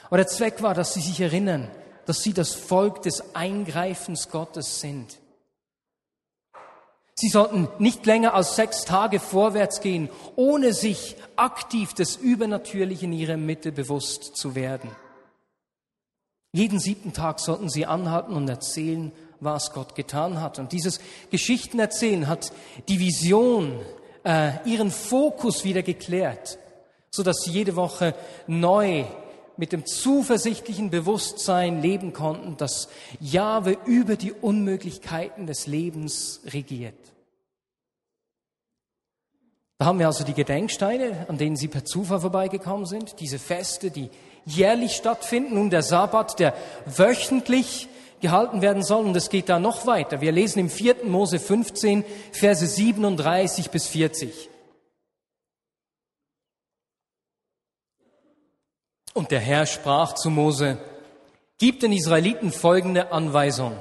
Aber 0.04 0.18
der 0.18 0.26
Zweck 0.26 0.62
war, 0.62 0.74
dass 0.74 0.94
sie 0.94 1.00
sich 1.00 1.20
erinnern, 1.20 1.68
dass 2.06 2.22
sie 2.22 2.32
das 2.32 2.54
Volk 2.54 3.02
des 3.02 3.34
Eingreifens 3.34 4.28
Gottes 4.28 4.80
sind. 4.80 5.18
Sie 7.20 7.28
sollten 7.28 7.68
nicht 7.78 8.06
länger 8.06 8.32
als 8.32 8.56
sechs 8.56 8.86
Tage 8.86 9.20
vorwärts 9.20 9.82
gehen, 9.82 10.08
ohne 10.36 10.72
sich 10.72 11.16
aktiv 11.36 11.92
des 11.92 12.16
Übernatürlichen 12.16 13.12
in 13.12 13.18
ihrer 13.18 13.36
Mitte 13.36 13.72
bewusst 13.72 14.38
zu 14.38 14.54
werden. 14.54 14.90
Jeden 16.54 16.80
siebten 16.80 17.12
Tag 17.12 17.38
sollten 17.38 17.68
sie 17.68 17.84
anhalten 17.84 18.32
und 18.32 18.48
erzählen, 18.48 19.12
was 19.38 19.74
Gott 19.74 19.96
getan 19.96 20.40
hat. 20.40 20.58
Und 20.58 20.72
dieses 20.72 20.98
Geschichtenerzählen 21.30 22.26
hat 22.26 22.52
die 22.88 23.00
Vision, 23.00 23.78
äh, 24.24 24.52
ihren 24.64 24.90
Fokus 24.90 25.62
wieder 25.62 25.82
geklärt, 25.82 26.58
so 27.10 27.22
dass 27.22 27.42
sie 27.44 27.50
jede 27.50 27.76
Woche 27.76 28.14
neu 28.46 29.04
mit 29.60 29.72
dem 29.72 29.84
zuversichtlichen 29.84 30.88
Bewusstsein 30.88 31.82
leben 31.82 32.14
konnten, 32.14 32.56
dass 32.56 32.88
Jahwe 33.20 33.76
über 33.84 34.16
die 34.16 34.32
Unmöglichkeiten 34.32 35.46
des 35.46 35.66
Lebens 35.66 36.40
regiert. 36.46 36.94
Da 39.76 39.84
haben 39.84 39.98
wir 39.98 40.06
also 40.06 40.24
die 40.24 40.32
Gedenksteine, 40.32 41.26
an 41.28 41.36
denen 41.36 41.56
sie 41.56 41.68
per 41.68 41.84
Zufall 41.84 42.20
vorbeigekommen 42.20 42.86
sind, 42.86 43.20
diese 43.20 43.38
Feste, 43.38 43.90
die 43.90 44.08
jährlich 44.46 44.92
stattfinden, 44.92 45.58
und 45.58 45.70
der 45.70 45.82
Sabbat, 45.82 46.38
der 46.38 46.54
wöchentlich 46.86 47.88
gehalten 48.22 48.62
werden 48.62 48.82
soll. 48.82 49.04
Und 49.04 49.16
es 49.16 49.28
geht 49.28 49.50
da 49.50 49.58
noch 49.58 49.86
weiter. 49.86 50.22
Wir 50.22 50.32
lesen 50.32 50.58
im 50.58 50.70
4. 50.70 51.04
Mose 51.04 51.38
15, 51.38 52.04
Verse 52.32 52.66
37 52.66 53.70
bis 53.70 53.86
40. 53.86 54.49
Und 59.14 59.30
der 59.30 59.40
Herr 59.40 59.66
sprach 59.66 60.14
zu 60.14 60.30
Mose, 60.30 60.78
Gib 61.58 61.80
den 61.80 61.92
Israeliten 61.92 62.52
folgende 62.52 63.12
Anweisung. 63.12 63.76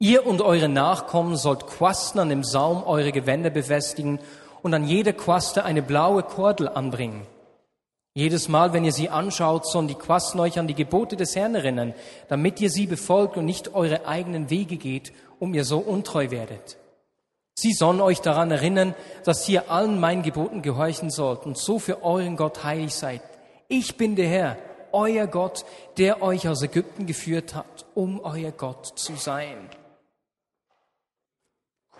Ihr 0.00 0.26
und 0.26 0.40
eure 0.42 0.68
Nachkommen 0.68 1.36
sollt 1.36 1.66
Quasten 1.66 2.20
an 2.20 2.28
dem 2.28 2.42
Saum 2.42 2.82
eure 2.84 3.12
Gewänder 3.12 3.50
befestigen 3.50 4.18
und 4.62 4.74
an 4.74 4.84
jeder 4.84 5.12
Quaste 5.12 5.64
eine 5.64 5.82
blaue 5.82 6.22
Kordel 6.22 6.68
anbringen. 6.68 7.26
Jedes 8.14 8.48
Mal, 8.48 8.72
wenn 8.72 8.84
ihr 8.84 8.92
sie 8.92 9.10
anschaut, 9.10 9.66
sollen 9.66 9.86
die 9.86 9.94
Quasten 9.94 10.40
euch 10.40 10.58
an 10.58 10.66
die 10.66 10.74
Gebote 10.74 11.16
des 11.16 11.36
Herrn 11.36 11.54
erinnern, 11.54 11.94
damit 12.28 12.60
ihr 12.60 12.70
sie 12.70 12.86
befolgt 12.86 13.36
und 13.36 13.44
nicht 13.44 13.74
eure 13.74 14.06
eigenen 14.06 14.50
Wege 14.50 14.76
geht, 14.76 15.12
um 15.38 15.54
ihr 15.54 15.64
so 15.64 15.78
untreu 15.78 16.30
werdet. 16.30 16.78
Sie 17.54 17.72
sollen 17.72 18.00
euch 18.00 18.20
daran 18.20 18.50
erinnern, 18.50 18.94
dass 19.24 19.48
ihr 19.48 19.70
allen 19.70 20.00
meinen 20.00 20.22
Geboten 20.22 20.62
gehorchen 20.62 21.10
sollt 21.10 21.44
und 21.46 21.58
so 21.58 21.78
für 21.78 22.02
euren 22.02 22.36
Gott 22.36 22.64
heilig 22.64 22.94
seid. 22.94 23.20
Ich 23.68 23.96
bin 23.96 24.16
der 24.16 24.28
Herr, 24.28 24.58
euer 24.92 25.26
Gott, 25.26 25.66
der 25.98 26.22
euch 26.22 26.48
aus 26.48 26.62
Ägypten 26.62 27.06
geführt 27.06 27.54
hat, 27.54 27.84
um 27.94 28.20
euer 28.20 28.50
Gott 28.50 28.98
zu 28.98 29.14
sein. 29.16 29.68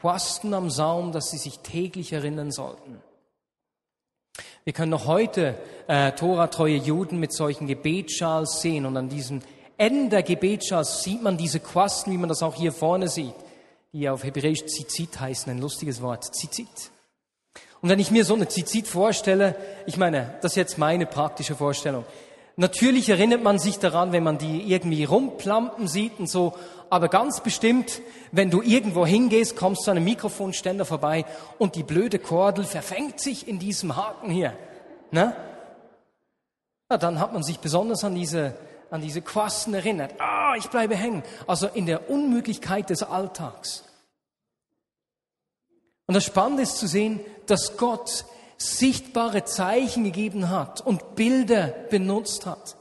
Quasten 0.00 0.54
am 0.54 0.70
Saum, 0.70 1.12
dass 1.12 1.30
sie 1.30 1.37
sich 1.37 1.58
täglich 1.58 2.12
erinnern 2.14 2.52
sollten. 2.52 3.02
Wir 4.64 4.72
können 4.72 4.90
noch 4.90 5.06
heute 5.06 5.58
äh, 5.88 6.12
Toratreue 6.12 6.76
Juden 6.76 7.20
mit 7.20 7.34
solchen 7.34 7.66
Gebetsschals 7.66 8.62
sehen 8.62 8.87
und 8.87 8.96
an 8.96 9.08
diesem 9.10 9.42
Ende 9.76 10.08
der 10.10 10.22
Gebetsschals 10.22 11.02
sieht 11.02 11.22
man 11.22 11.37
diese 11.37 11.60
Quasten, 11.60 12.12
wie 12.12 12.18
man 12.18 12.28
das 12.28 12.42
auch 12.42 12.54
hier 12.54 12.72
vorne 12.72 13.08
sieht, 13.08 13.34
die 13.92 14.08
auf 14.08 14.25
Hebräisch 14.25 14.64
Zizit 14.66 15.20
heißen, 15.20 15.50
ein 15.50 15.58
lustiges 15.58 16.00
Wort, 16.00 16.34
Zizit. 16.34 16.90
Und 17.80 17.88
wenn 17.88 17.99
ich 17.99 18.11
mir 18.11 18.25
so 18.25 18.35
eine 18.35 18.49
Zizit 18.49 18.88
vorstelle, 18.88 19.54
ich 19.87 19.97
meine, 19.97 20.35
das 20.42 20.52
ist 20.52 20.56
jetzt 20.56 20.78
meine 20.78 21.06
praktische 21.06 21.54
Vorstellung. 21.54 22.04
Natürlich 22.56 23.08
erinnert 23.08 23.44
man 23.44 23.61
sich 23.61 23.78
daran, 23.78 24.11
wenn 24.11 24.25
man 24.25 24.37
die 24.37 24.73
irgendwie 24.73 25.04
rumplampen 25.04 25.87
sieht 25.87 26.18
und 26.18 26.28
so, 26.28 26.54
aber 26.90 27.08
ganz 27.08 27.40
bestimmt, 27.40 28.00
wenn 28.32 28.50
du 28.50 28.62
irgendwo 28.62 29.06
hingehst, 29.06 29.54
kommst 29.54 29.87
du 29.87 29.92
an 29.92 29.99
einem 29.99 30.06
Mikrofonständer 30.06 30.85
vorbei 30.85 31.25
und 31.58 31.76
die 31.76 31.85
blöde 31.85 32.18
Kordel 32.18 32.64
verfängt 32.64 33.20
sich 33.20 33.47
in 33.47 33.61
diesem 33.61 33.94
Haken 33.94 34.30
hier. 34.30 34.54
Ne? 35.12 35.37
Na, 36.88 36.97
dann 36.97 37.20
hat 37.20 37.32
man 37.32 37.44
sich 37.44 37.61
besonders 37.61 38.02
an 38.02 38.16
diese, 38.16 38.54
an 38.90 39.02
diese 39.02 39.23
Quasten 39.23 39.75
erinnert. 39.75 40.14
Ah, 40.18 40.54
ich 40.56 40.68
bleibe 40.68 40.97
hängen. 40.97 41.23
Also 41.47 41.68
in 41.68 41.87
der 41.87 42.11
Unmöglichkeit 42.11 42.90
des 42.90 43.02
Alltags. 43.02 43.85
Und 46.08 46.14
das 46.14 46.24
Spannende 46.24 46.62
ist 46.62 46.78
zu 46.78 46.88
sehen, 46.88 47.20
dass 47.46 47.76
Gott 47.76 48.24
sichtbare 48.56 49.44
Zeichen 49.44 50.04
gegeben 50.04 50.48
hat 50.48 50.80
und 50.80 51.14
Bilder 51.14 51.68
benutzt 51.68 52.46
hat. 52.46 52.76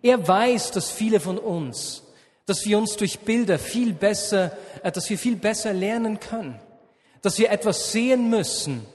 Er 0.00 0.26
weiß, 0.26 0.70
dass 0.72 0.90
viele 0.90 1.20
von 1.20 1.38
uns, 1.38 2.02
dass 2.46 2.64
wir 2.64 2.78
uns 2.78 2.96
durch 2.96 3.20
Bilder 3.20 3.58
viel 3.58 3.92
besser, 3.92 4.56
äh, 4.82 4.90
dass 4.90 5.08
wir 5.10 5.18
viel 5.18 5.36
besser 5.36 5.74
lernen 5.74 6.18
können, 6.18 6.58
dass 7.20 7.38
wir 7.38 7.50
etwas 7.50 7.92
sehen 7.92 8.30
müssen, 8.30 8.86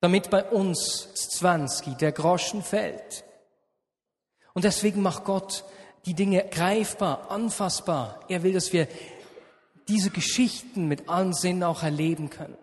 damit 0.00 0.28
bei 0.28 0.44
uns 0.44 1.08
Zwanski 1.14 1.94
der 1.94 2.12
Groschen 2.12 2.62
fällt. 2.62 3.24
Und 4.52 4.64
deswegen 4.64 5.00
macht 5.00 5.24
Gott 5.24 5.64
die 6.04 6.14
Dinge 6.14 6.44
greifbar, 6.50 7.30
anfassbar. 7.30 8.20
Er 8.28 8.42
will, 8.42 8.52
dass 8.52 8.74
wir 8.74 8.88
diese 9.88 10.10
Geschichten 10.10 10.86
mit 10.86 11.08
allen 11.08 11.32
Sinnen 11.32 11.62
auch 11.62 11.82
erleben 11.82 12.28
können. 12.28 12.56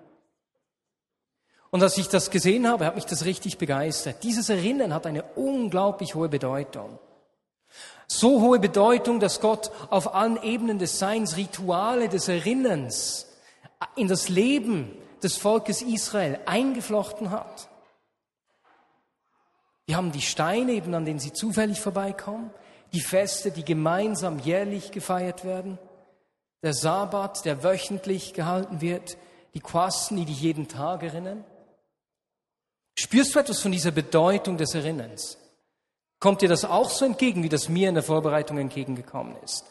Und 1.78 1.84
als 1.84 2.00
ich 2.00 2.10
das 2.10 2.32
gesehen 2.32 2.68
habe, 2.68 2.88
hat 2.88 2.96
mich 2.96 3.06
das 3.06 3.24
richtig 3.24 3.60
begeistert. 3.60 4.24
Dieses 4.24 4.50
Erinnern 4.50 4.96
hat 4.96 5.06
eine 5.06 5.22
unglaublich 5.36 6.16
hohe 6.16 6.28
Bedeutung. 6.28 6.98
So 8.08 8.42
hohe 8.42 8.58
Bedeutung, 8.58 9.20
dass 9.20 9.42
Gott 9.42 9.70
auf 9.92 10.16
allen 10.16 10.42
Ebenen 10.42 10.80
des 10.80 10.98
Seins 10.98 11.38
Rituale 11.38 12.10
des 12.10 12.30
Erinnerns 12.30 13.28
in 13.96 14.08
das 14.08 14.28
Leben 14.28 14.92
des 15.22 15.38
Volkes 15.38 15.84
Israel 15.84 16.40
eingeflochten 16.48 17.30
hat. 17.30 17.70
Wir 19.86 19.98
haben 19.98 20.12
die 20.12 20.24
Steine, 20.24 20.72
eben 20.72 20.96
an 20.96 21.06
denen 21.06 21.20
sie 21.20 21.32
zufällig 21.32 21.80
vorbeikommen, 21.80 22.50
die 22.92 23.02
Feste, 23.02 23.52
die 23.52 23.64
gemeinsam 23.64 24.40
jährlich 24.40 24.90
gefeiert 24.90 25.46
werden, 25.46 25.78
der 26.64 26.74
Sabbat, 26.74 27.46
der 27.46 27.62
wöchentlich 27.62 28.34
gehalten 28.34 28.82
wird, 28.82 29.16
die 29.54 29.60
Quasten, 29.60 30.18
die 30.18 30.26
dich 30.26 30.42
jeden 30.42 30.68
Tag 30.68 31.04
erinnern. 31.04 31.46
Spürst 33.00 33.36
du 33.36 33.40
etwas 33.40 33.60
von 33.60 33.72
dieser 33.72 33.92
Bedeutung 33.92 34.58
des 34.58 34.74
Erinnerns? 34.74 35.38
Kommt 36.20 36.42
dir 36.42 36.50
das 36.50 36.66
auch 36.66 36.90
so 36.90 37.06
entgegen, 37.06 37.44
wie 37.44 37.50
das 37.50 37.70
mir 37.70 37.90
in 37.90 37.96
der 37.96 38.04
Vorbereitung 38.04 38.58
entgegengekommen 38.58 39.36
ist? 39.44 39.66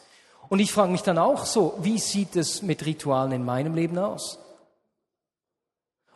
Und 0.47 0.59
ich 0.59 0.71
frage 0.71 0.93
mich 0.93 1.01
dann 1.01 1.17
auch 1.17 1.45
so, 1.45 1.77
wie 1.81 1.99
sieht 1.99 2.37
es 2.37 2.61
mit 2.61 2.85
Ritualen 2.85 3.33
in 3.33 3.43
meinem 3.43 3.75
Leben 3.75 3.97
aus? 3.97 4.39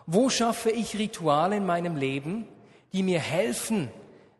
Wo 0.05 0.29
schaffe 0.29 0.71
ich 0.71 0.97
Rituale 0.97 1.57
in 1.57 1.65
meinem 1.65 1.97
Leben, 1.97 2.47
die 2.93 3.03
mir 3.03 3.19
helfen, 3.19 3.91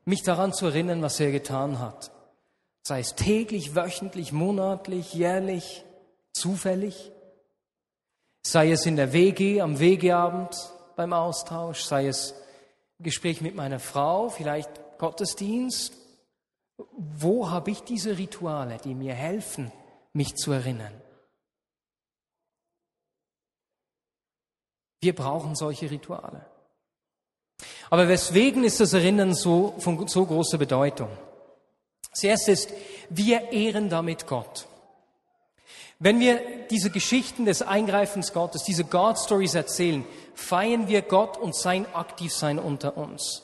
mich 0.06 0.24
daran 0.24 0.54
zu 0.54 0.68
erinnern, 0.68 1.02
was 1.02 1.20
er 1.20 1.32
getan 1.32 1.80
hat? 1.80 2.12
Sei 2.84 3.02
es 3.02 3.16
täglich, 3.16 3.76
wöchentlich, 3.76 4.32
monatlich, 4.32 5.14
jährlich, 5.14 5.84
zufällig? 6.32 7.12
Sei 8.44 8.72
es 8.72 8.86
in 8.86 8.96
der 8.96 9.12
WG, 9.12 9.60
am 9.60 9.80
WG-Abend 9.80 10.56
beim 10.96 11.12
Austausch, 11.12 11.82
sei 11.82 12.08
es 12.08 12.34
Gespräch 13.04 13.42
mit 13.42 13.56
meiner 13.56 13.80
Frau, 13.80 14.30
vielleicht 14.30 14.70
Gottesdienst. 14.98 15.94
Wo 16.78 17.50
habe 17.50 17.72
ich 17.72 17.82
diese 17.82 18.18
Rituale, 18.18 18.78
die 18.84 18.96
mir 18.96 19.14
helfen, 19.14 19.72
mich 20.14 20.36
zu 20.36 20.52
erinnern? 20.52 20.94
Wir 25.02 25.16
brauchen 25.16 25.56
solche 25.56 25.90
Rituale. 25.90 26.46
Aber 27.90 28.08
weswegen 28.08 28.64
ist 28.64 28.80
das 28.80 28.94
Erinnern 28.94 29.34
so 29.34 29.76
von 29.80 30.08
so 30.08 30.26
großer 30.26 30.58
Bedeutung? 30.58 31.10
Das 32.12 32.24
erste 32.24 32.52
ist, 32.52 32.74
wir 33.10 33.52
ehren 33.52 33.90
damit 33.90 34.28
Gott. 34.28 34.68
Wenn 36.04 36.20
wir 36.20 36.42
diese 36.72 36.90
Geschichten 36.90 37.46
des 37.46 37.62
Eingreifens 37.62 38.34
Gottes, 38.34 38.64
diese 38.64 38.84
God 38.84 39.20
Stories 39.20 39.54
erzählen, 39.54 40.04
feiern 40.34 40.88
wir 40.88 41.04
Gott 41.04 41.38
und 41.38 41.56
sein 41.56 41.86
Aktivsein 41.94 42.58
unter 42.58 42.98
uns. 42.98 43.44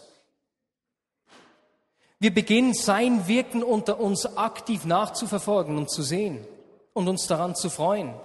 Wir 2.17 2.33
beginnen 2.33 2.73
sein 2.73 3.27
Wirken 3.27 3.61
unter 3.61 3.99
uns 3.99 4.25
aktiv 4.37 4.85
nachzuverfolgen 4.85 5.77
und 5.77 5.91
zu 5.91 6.01
sehen 6.01 6.47
und 6.93 7.07
uns 7.07 7.27
daran 7.27 7.53
zu 7.53 7.69
freuen. 7.69 8.15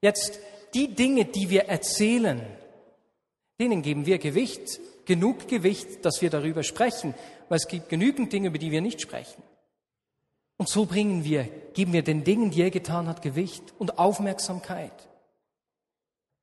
Jetzt 0.00 0.40
die 0.74 0.92
Dinge, 0.92 1.26
die 1.26 1.50
wir 1.50 1.66
erzählen, 1.66 2.44
denen 3.60 3.82
geben 3.82 4.06
wir 4.06 4.18
Gewicht, 4.18 4.80
genug 5.04 5.46
Gewicht, 5.46 6.04
dass 6.04 6.20
wir 6.20 6.30
darüber 6.30 6.64
sprechen, 6.64 7.14
weil 7.48 7.58
es 7.58 7.68
gibt 7.68 7.90
genügend 7.90 8.32
Dinge, 8.32 8.48
über 8.48 8.58
die 8.58 8.72
wir 8.72 8.80
nicht 8.80 9.00
sprechen. 9.00 9.40
Und 10.56 10.68
so 10.68 10.86
bringen 10.86 11.24
wir, 11.24 11.44
geben 11.74 11.92
wir 11.92 12.02
den 12.02 12.24
Dingen, 12.24 12.50
die 12.50 12.62
er 12.62 12.70
getan 12.70 13.08
hat, 13.08 13.22
Gewicht 13.22 13.62
und 13.78 13.98
Aufmerksamkeit. 13.98 15.08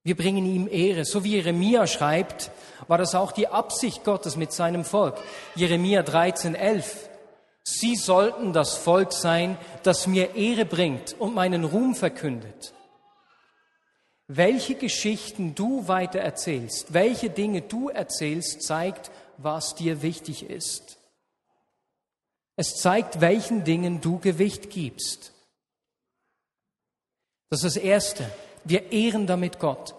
Wir 0.04 0.15
bringen 0.15 0.45
ihm 0.45 0.67
Ehre. 0.72 1.06
So 1.06 1.24
wie 1.24 1.36
Jeremia 1.36 1.86
schreibt, 1.86 2.52
war 2.88 2.98
das 2.98 3.15
auch 3.15 3.32
die 3.32 3.48
Absicht 3.48 4.04
Gottes 4.04 4.38
mit 4.38 4.52
seinem 4.52 4.86
Volk. 4.86 5.17
Jeremia 5.56 6.04
13, 6.04 6.56
11. 6.56 7.10
Sie 7.63 7.95
sollten 7.95 8.54
das 8.54 8.78
Volk 8.78 9.13
sein, 9.13 9.58
das 9.84 10.08
mir 10.08 10.36
Ehre 10.36 10.65
bringt 10.65 11.15
und 11.19 11.36
meinen 11.36 11.63
Ruhm 11.63 11.95
verkündet. 11.95 12.74
Welche 14.28 14.76
Geschichten 14.76 15.56
du 15.56 15.88
weiter 15.88 16.19
erzählst, 16.19 16.93
welche 16.93 17.30
Dinge 17.30 17.62
du 17.62 17.89
erzählst, 17.89 18.62
zeigt, 18.62 19.12
was 19.38 19.76
dir 19.76 20.02
wichtig 20.02 20.50
ist. 20.50 20.99
Es 22.60 22.76
zeigt, 22.76 23.22
welchen 23.22 23.63
Dingen 23.63 24.02
du 24.02 24.19
Gewicht 24.19 24.69
gibst. 24.69 25.32
Das 27.50 27.63
ist 27.63 27.78
das 27.78 27.82
Erste. 27.82 28.30
Wir 28.65 28.91
ehren 28.91 29.28
damit 29.28 29.60
Gott. 29.60 29.95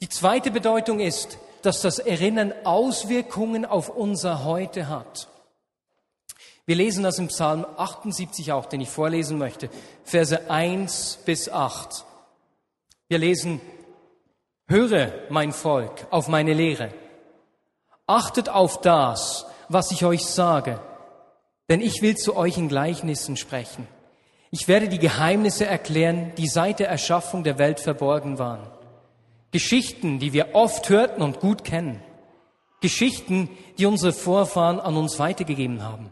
Die 0.00 0.08
zweite 0.08 0.52
Bedeutung 0.52 1.00
ist, 1.00 1.36
dass 1.62 1.80
das 1.80 1.98
Erinnern 1.98 2.54
Auswirkungen 2.62 3.64
auf 3.64 3.88
unser 3.88 4.44
Heute 4.44 4.86
hat. 4.86 5.26
Wir 6.64 6.76
lesen 6.76 7.02
das 7.02 7.18
im 7.18 7.26
Psalm 7.26 7.66
78 7.76 8.52
auch, 8.52 8.66
den 8.66 8.80
ich 8.80 8.88
vorlesen 8.88 9.36
möchte, 9.36 9.68
Verse 10.04 10.48
1 10.48 11.18
bis 11.24 11.48
8. 11.48 12.04
Wir 13.08 13.18
lesen, 13.18 13.60
höre 14.68 15.12
mein 15.28 15.52
Volk 15.52 16.06
auf 16.10 16.28
meine 16.28 16.54
Lehre. 16.54 16.94
Achtet 18.06 18.48
auf 18.48 18.80
das, 18.80 19.44
was 19.68 19.90
ich 19.90 20.04
euch 20.04 20.24
sage 20.24 20.78
denn 21.68 21.80
ich 21.80 22.02
will 22.02 22.16
zu 22.16 22.36
euch 22.36 22.58
in 22.58 22.68
Gleichnissen 22.68 23.36
sprechen. 23.36 23.86
Ich 24.50 24.68
werde 24.68 24.88
die 24.88 24.98
Geheimnisse 24.98 25.66
erklären, 25.66 26.32
die 26.38 26.48
seit 26.48 26.78
der 26.78 26.88
Erschaffung 26.88 27.44
der 27.44 27.58
Welt 27.58 27.80
verborgen 27.80 28.38
waren. 28.38 28.66
Geschichten, 29.50 30.18
die 30.18 30.32
wir 30.32 30.54
oft 30.54 30.88
hörten 30.88 31.22
und 31.22 31.40
gut 31.40 31.64
kennen. 31.64 32.02
Geschichten, 32.80 33.50
die 33.76 33.86
unsere 33.86 34.12
Vorfahren 34.12 34.80
an 34.80 34.96
uns 34.96 35.18
weitergegeben 35.18 35.82
haben. 35.82 36.10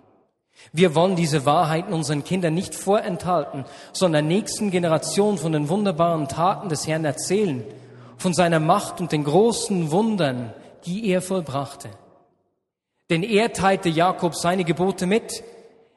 Wir 0.73 0.95
wollen 0.95 1.17
diese 1.17 1.45
Wahrheiten 1.47 1.93
unseren 1.93 2.25
Kindern 2.25 2.55
nicht 2.55 2.75
vorenthalten, 2.75 3.65
sondern 3.93 4.27
nächsten 4.27 4.71
Generationen 4.71 5.39
von 5.39 5.53
den 5.53 5.69
wunderbaren 5.69 6.29
Taten 6.29 6.69
des 6.69 6.87
Herrn 6.87 7.05
erzählen, 7.05 7.63
von 8.17 8.35
seiner 8.35 8.61
Macht 8.61 9.01
und 9.01 9.13
den 9.13 9.25
großen 9.25 9.91
Wundern, 9.91 10.53
die 10.87 11.09
er 11.09 11.23
vollbrachte. 11.23 11.91
Denn 13.11 13.23
er 13.23 13.53
teilte 13.53 13.89
Jakob 13.89 14.35
seine 14.35 14.65
Gebote 14.65 15.07
mit. 15.07 15.45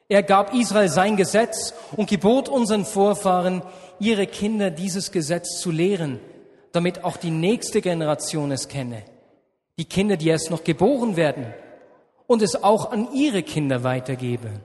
Er 0.07 0.23
gab 0.23 0.53
Israel 0.53 0.89
sein 0.89 1.17
Gesetz 1.17 1.73
und 1.95 2.09
gebot 2.09 2.49
unseren 2.49 2.85
Vorfahren, 2.85 3.61
ihre 3.99 4.27
Kinder 4.27 4.71
dieses 4.71 5.11
Gesetz 5.11 5.59
zu 5.59 5.71
lehren, 5.71 6.19
damit 6.71 7.03
auch 7.03 7.17
die 7.17 7.31
nächste 7.31 7.81
Generation 7.81 8.51
es 8.51 8.67
kenne. 8.67 9.03
Die 9.77 9.85
Kinder, 9.85 10.17
die 10.17 10.29
erst 10.29 10.51
noch 10.51 10.63
geboren 10.63 11.15
werden 11.15 11.53
und 12.27 12.41
es 12.41 12.63
auch 12.63 12.91
an 12.91 13.13
ihre 13.13 13.43
Kinder 13.43 13.83
weitergebe. 13.83 14.61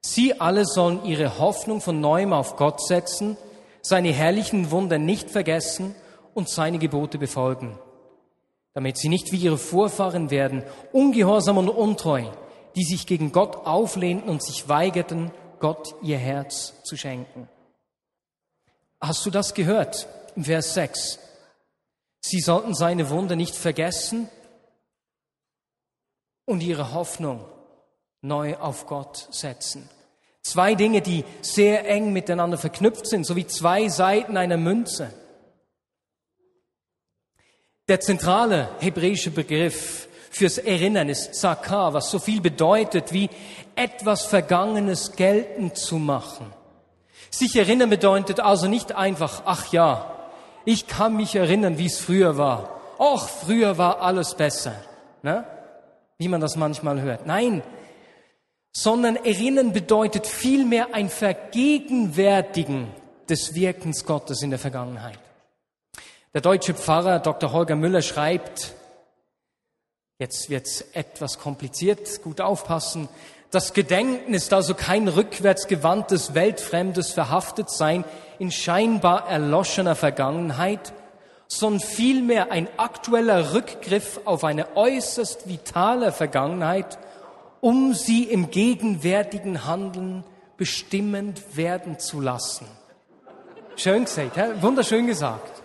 Sie 0.00 0.40
alle 0.40 0.64
sollen 0.64 1.04
ihre 1.04 1.38
Hoffnung 1.38 1.80
von 1.80 2.00
neuem 2.00 2.32
auf 2.32 2.56
Gott 2.56 2.80
setzen, 2.80 3.36
seine 3.82 4.12
herrlichen 4.12 4.70
Wunder 4.70 4.98
nicht 4.98 5.30
vergessen 5.30 5.94
und 6.34 6.48
seine 6.48 6.78
Gebote 6.78 7.18
befolgen 7.18 7.78
damit 8.76 8.98
sie 8.98 9.08
nicht 9.08 9.32
wie 9.32 9.38
ihre 9.38 9.56
Vorfahren 9.56 10.30
werden, 10.30 10.62
ungehorsam 10.92 11.56
und 11.56 11.70
untreu, 11.70 12.24
die 12.76 12.84
sich 12.84 13.06
gegen 13.06 13.32
Gott 13.32 13.64
auflehnten 13.64 14.28
und 14.28 14.42
sich 14.42 14.68
weigerten, 14.68 15.30
Gott 15.60 15.94
ihr 16.02 16.18
Herz 16.18 16.74
zu 16.84 16.94
schenken. 16.94 17.48
Hast 19.00 19.24
du 19.24 19.30
das 19.30 19.54
gehört 19.54 20.06
im 20.36 20.44
Vers 20.44 20.74
6? 20.74 21.18
Sie 22.20 22.40
sollten 22.40 22.74
seine 22.74 23.08
Wunder 23.08 23.34
nicht 23.34 23.56
vergessen 23.56 24.28
und 26.44 26.62
ihre 26.62 26.92
Hoffnung 26.92 27.46
neu 28.20 28.58
auf 28.58 28.86
Gott 28.86 29.26
setzen. 29.30 29.88
Zwei 30.42 30.74
Dinge, 30.74 31.00
die 31.00 31.24
sehr 31.40 31.88
eng 31.88 32.12
miteinander 32.12 32.58
verknüpft 32.58 33.06
sind, 33.06 33.24
so 33.24 33.36
wie 33.36 33.46
zwei 33.46 33.88
Seiten 33.88 34.36
einer 34.36 34.58
Münze. 34.58 35.14
Der 37.88 38.00
zentrale 38.00 38.68
hebräische 38.80 39.30
Begriff 39.30 40.08
fürs 40.30 40.58
Erinnern 40.58 41.08
ist 41.08 41.36
Zakar, 41.36 41.94
was 41.94 42.10
so 42.10 42.18
viel 42.18 42.40
bedeutet 42.40 43.12
wie 43.12 43.30
etwas 43.76 44.24
Vergangenes 44.24 45.12
geltend 45.12 45.76
zu 45.76 45.96
machen. 45.96 46.52
Sich 47.30 47.54
erinnern 47.54 47.90
bedeutet 47.90 48.40
also 48.40 48.66
nicht 48.66 48.92
einfach, 48.92 49.42
ach 49.46 49.72
ja, 49.72 50.12
ich 50.64 50.88
kann 50.88 51.16
mich 51.16 51.36
erinnern, 51.36 51.78
wie 51.78 51.86
es 51.86 51.98
früher 51.98 52.36
war. 52.36 52.80
Och, 52.98 53.28
früher 53.28 53.78
war 53.78 54.00
alles 54.02 54.34
besser. 54.34 54.74
Ne? 55.22 55.44
Wie 56.18 56.28
man 56.28 56.40
das 56.40 56.56
manchmal 56.56 57.00
hört. 57.00 57.26
Nein, 57.26 57.62
sondern 58.72 59.16
erinnern 59.16 59.72
bedeutet 59.72 60.26
vielmehr 60.26 60.92
ein 60.92 61.08
Vergegenwärtigen 61.08 62.88
des 63.28 63.54
Wirkens 63.54 64.04
Gottes 64.04 64.42
in 64.42 64.50
der 64.50 64.58
Vergangenheit. 64.58 65.18
Der 66.36 66.42
deutsche 66.42 66.74
Pfarrer 66.74 67.18
Dr. 67.20 67.52
Holger 67.52 67.76
Müller 67.76 68.02
schreibt, 68.02 68.74
jetzt 70.18 70.50
wird's 70.50 70.82
etwas 70.92 71.38
kompliziert, 71.38 72.22
gut 72.22 72.42
aufpassen, 72.42 73.08
das 73.50 73.72
Gedenken 73.72 74.34
ist 74.34 74.52
also 74.52 74.74
kein 74.74 75.08
rückwärtsgewandtes, 75.08 76.34
weltfremdes 76.34 77.12
Verhaftetsein 77.12 78.04
in 78.38 78.50
scheinbar 78.50 79.26
erloschener 79.30 79.94
Vergangenheit, 79.94 80.92
sondern 81.48 81.80
vielmehr 81.80 82.52
ein 82.52 82.68
aktueller 82.76 83.54
Rückgriff 83.54 84.20
auf 84.26 84.44
eine 84.44 84.76
äußerst 84.76 85.48
vitale 85.48 86.12
Vergangenheit, 86.12 86.98
um 87.62 87.94
sie 87.94 88.24
im 88.24 88.50
gegenwärtigen 88.50 89.64
Handeln 89.64 90.22
bestimmend 90.58 91.56
werden 91.56 91.98
zu 91.98 92.20
lassen. 92.20 92.66
Schön 93.76 94.04
gesagt, 94.04 94.36
wunderschön 94.60 95.06
gesagt. 95.06 95.62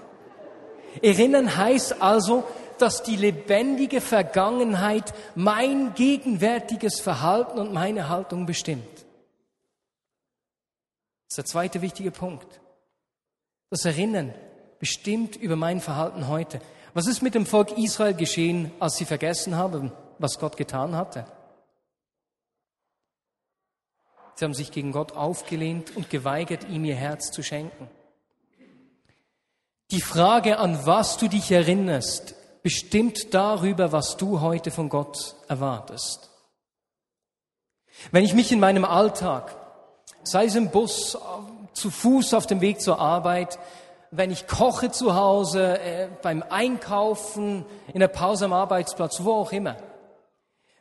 Erinnern 1.01 1.58
heißt 1.58 2.01
also, 2.01 2.43
dass 2.77 3.04
die 3.04 3.15
lebendige 3.15 4.01
Vergangenheit 4.01 5.13
mein 5.36 5.93
gegenwärtiges 5.93 6.99
Verhalten 6.99 7.60
und 7.60 7.73
meine 7.73 8.10
Haltung 8.10 8.45
bestimmt. 8.45 9.06
Das 11.27 11.34
ist 11.34 11.38
der 11.38 11.45
zweite 11.45 11.82
wichtige 11.82 12.12
Punkt. 12.12 12.60
Das 13.69 13.86
Erinnern 13.86 14.34
bestimmt 14.80 15.36
über 15.36 15.56
mein 15.56 15.80
Verhalten 15.80 16.27
heute. 16.27 16.60
Was 16.93 17.08
ist 17.08 17.21
mit 17.21 17.36
dem 17.36 17.45
Volk 17.45 17.77
Israel 17.77 18.15
geschehen, 18.15 18.71
als 18.80 18.97
sie 18.97 19.06
vergessen 19.06 19.56
haben, 19.56 19.91
was 20.17 20.39
Gott 20.39 20.58
getan 20.58 20.95
hatte? 20.95 21.25
Sie 24.36 24.43
haben 24.43 24.54
sich 24.56 24.71
gegen 24.71 24.91
Gott 24.91 25.12
aufgelehnt 25.12 25.95
und 25.95 26.10
geweigert, 26.10 26.67
ihm 26.67 26.84
ihr 26.84 26.95
Herz 26.95 27.32
zu 27.32 27.43
schenken. 27.43 27.88
Die 29.91 29.99
Frage, 30.01 30.58
an 30.58 30.86
was 30.86 31.17
du 31.17 31.27
dich 31.27 31.51
erinnerst, 31.51 32.34
bestimmt 32.63 33.34
darüber, 33.34 33.91
was 33.91 34.15
du 34.15 34.39
heute 34.39 34.71
von 34.71 34.88
Gott 34.88 35.36
erwartest. 35.49 36.30
Wenn 38.12 38.23
ich 38.23 38.34
mich 38.34 38.54
in 38.54 38.62
meinem 38.62 38.86
Alltag, 38.86 39.54
sei 40.23 40.45
es 40.45 40.56
im 40.56 40.69
Bus, 40.69 41.17
zu 41.73 41.91
Fuß 41.91 42.34
auf 42.34 42.47
dem 42.47 42.62
Weg 42.62 42.80
zur 42.80 42.99
Arbeit, 42.99 43.60
wenn 44.12 44.32
ich 44.32 44.47
koche 44.47 44.91
zu 44.91 45.13
Hause, 45.13 45.80
äh, 45.82 46.08
beim 46.21 46.41
Einkaufen, 46.49 47.65
in 47.93 47.99
der 47.99 48.08
Pause 48.08 48.45
am 48.45 48.54
Arbeitsplatz, 48.54 49.23
wo 49.25 49.34
auch 49.34 49.51
immer, 49.51 49.75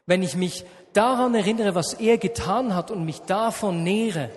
wenn 0.07 0.23
ich 0.23 0.37
mich 0.37 0.65
daran 0.93 1.35
erinnere, 1.35 1.75
was 1.75 1.95
er 1.95 2.19
getan 2.19 2.77
hat 2.77 2.93
und 2.93 3.05
mich 3.05 3.21
davon 3.23 3.83
nähere, 3.83 4.31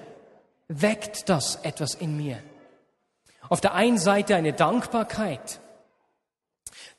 weckt 0.67 1.29
das 1.29 1.57
etwas 1.57 1.93
in 1.93 2.17
mir. 2.17 2.37
Auf 3.49 3.61
der 3.61 3.73
einen 3.73 3.97
Seite 3.97 4.35
eine 4.35 4.53
Dankbarkeit. 4.53 5.59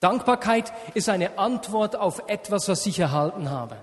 Dankbarkeit 0.01 0.73
ist 0.95 1.09
eine 1.09 1.39
Antwort 1.39 1.97
auf 1.97 2.25
etwas, 2.27 2.69
was 2.69 2.85
ich 2.87 2.99
erhalten 2.99 3.51
habe. 3.51 3.77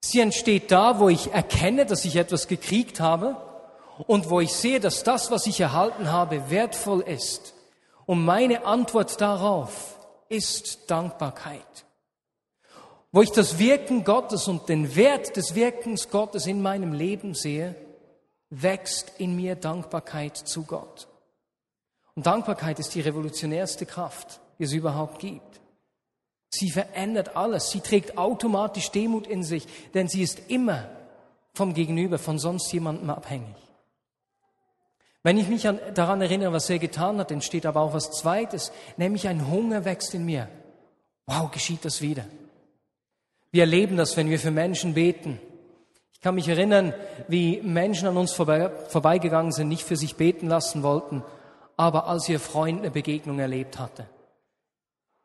Sie 0.00 0.20
entsteht 0.20 0.70
da, 0.70 0.98
wo 0.98 1.08
ich 1.08 1.32
erkenne, 1.32 1.86
dass 1.86 2.04
ich 2.04 2.16
etwas 2.16 2.46
gekriegt 2.46 3.00
habe 3.00 3.36
und 4.06 4.28
wo 4.28 4.40
ich 4.40 4.52
sehe, 4.52 4.80
dass 4.80 5.02
das, 5.02 5.30
was 5.30 5.46
ich 5.46 5.60
erhalten 5.60 6.12
habe, 6.12 6.50
wertvoll 6.50 7.00
ist. 7.00 7.54
Und 8.04 8.22
meine 8.22 8.66
Antwort 8.66 9.20
darauf 9.20 9.98
ist 10.28 10.90
Dankbarkeit. 10.90 11.86
Wo 13.12 13.22
ich 13.22 13.30
das 13.30 13.58
Wirken 13.58 14.04
Gottes 14.04 14.48
und 14.48 14.68
den 14.68 14.96
Wert 14.96 15.36
des 15.36 15.54
Wirkens 15.54 16.10
Gottes 16.10 16.46
in 16.46 16.60
meinem 16.60 16.92
Leben 16.92 17.34
sehe, 17.34 17.74
wächst 18.50 19.12
in 19.18 19.36
mir 19.36 19.54
Dankbarkeit 19.54 20.36
zu 20.36 20.64
Gott. 20.64 21.08
Und 22.14 22.26
Dankbarkeit 22.26 22.78
ist 22.78 22.94
die 22.94 23.00
revolutionärste 23.00 23.86
Kraft, 23.86 24.40
die 24.58 24.64
es 24.64 24.72
überhaupt 24.72 25.18
gibt. 25.18 25.60
Sie 26.50 26.70
verändert 26.70 27.36
alles. 27.36 27.70
Sie 27.70 27.80
trägt 27.80 28.16
automatisch 28.16 28.90
Demut 28.90 29.26
in 29.26 29.42
sich, 29.42 29.66
denn 29.92 30.06
sie 30.06 30.22
ist 30.22 30.50
immer 30.50 30.88
vom 31.52 31.74
Gegenüber, 31.74 32.18
von 32.18 32.38
sonst 32.38 32.72
jemandem 32.72 33.10
abhängig. 33.10 33.56
Wenn 35.24 35.38
ich 35.38 35.48
mich 35.48 35.66
an, 35.66 35.80
daran 35.94 36.20
erinnere, 36.20 36.52
was 36.52 36.68
er 36.70 36.78
getan 36.78 37.18
hat, 37.18 37.30
entsteht 37.30 37.66
aber 37.66 37.80
auch 37.80 37.94
was 37.94 38.10
Zweites, 38.10 38.72
nämlich 38.96 39.26
ein 39.26 39.50
Hunger 39.50 39.84
wächst 39.84 40.14
in 40.14 40.24
mir. 40.24 40.48
Wow, 41.26 41.50
geschieht 41.50 41.84
das 41.84 42.02
wieder. 42.02 42.26
Wir 43.50 43.62
erleben 43.62 43.96
das, 43.96 44.16
wenn 44.16 44.28
wir 44.28 44.38
für 44.38 44.50
Menschen 44.50 44.94
beten. 44.94 45.40
Ich 46.12 46.20
kann 46.20 46.34
mich 46.34 46.48
erinnern, 46.48 46.92
wie 47.28 47.62
Menschen 47.62 48.06
an 48.06 48.16
uns 48.16 48.32
vorbei, 48.32 48.70
vorbeigegangen 48.88 49.52
sind, 49.52 49.68
nicht 49.68 49.84
für 49.84 49.96
sich 49.96 50.16
beten 50.16 50.48
lassen 50.48 50.82
wollten, 50.82 51.22
aber 51.76 52.06
als 52.06 52.28
ihr 52.28 52.40
Freund 52.40 52.80
eine 52.80 52.90
Begegnung 52.90 53.38
erlebt 53.38 53.78
hatte, 53.78 54.06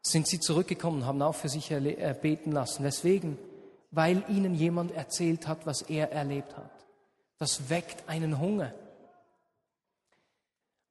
sind 0.01 0.27
sie 0.27 0.39
zurückgekommen 0.39 1.05
haben 1.05 1.21
auch 1.21 1.35
für 1.35 1.49
sich 1.49 1.71
äh, 1.71 2.15
beten 2.19 2.51
lassen. 2.51 2.83
Weswegen? 2.83 3.37
Weil 3.91 4.23
ihnen 4.27 4.55
jemand 4.55 4.91
erzählt 4.91 5.47
hat, 5.47 5.65
was 5.65 5.81
er 5.81 6.11
erlebt 6.11 6.55
hat. 6.55 6.71
Das 7.37 7.69
weckt 7.69 8.07
einen 8.07 8.39
Hunger. 8.39 8.73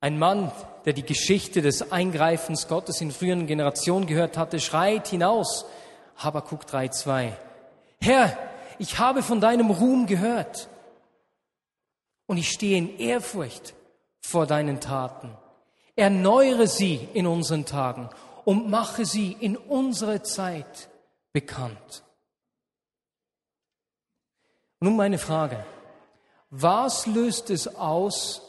Ein 0.01 0.19
Mann, 0.19 0.53
der 0.85 0.93
die 0.93 1.03
Geschichte 1.03 1.61
des 1.61 1.91
Eingreifens 1.91 2.69
Gottes 2.69 3.01
in 3.01 3.11
früheren 3.11 3.47
Generationen 3.47 4.07
gehört 4.07 4.37
hatte, 4.37 4.61
schreit 4.61 5.09
hinaus, 5.09 5.65
Habakuk 6.17 6.65
3,2. 6.65 7.33
Herr, 8.01 8.37
ich 8.79 8.99
habe 8.99 9.23
von 9.23 9.41
deinem 9.41 9.71
Ruhm 9.71 10.07
gehört 10.07 10.69
und 12.27 12.37
ich 12.37 12.51
stehe 12.51 12.79
in 12.79 12.99
Ehrfurcht 12.99 13.75
vor 14.21 14.47
deinen 14.47 14.81
Taten. 14.81 15.37
Erneuere 15.99 16.69
sie 16.69 17.09
in 17.13 17.27
unseren 17.27 17.67
Tagen 17.67 18.09
und 18.45 18.71
mache 18.71 19.05
sie 19.05 19.33
in 19.33 19.57
unserer 19.57 20.23
Zeit 20.23 20.89
bekannt. 21.33 22.05
Nun 24.79 24.95
meine 24.95 25.19
Frage. 25.19 25.67
Was 26.51 27.07
löst 27.07 27.51
es 27.51 27.75
aus, 27.75 28.43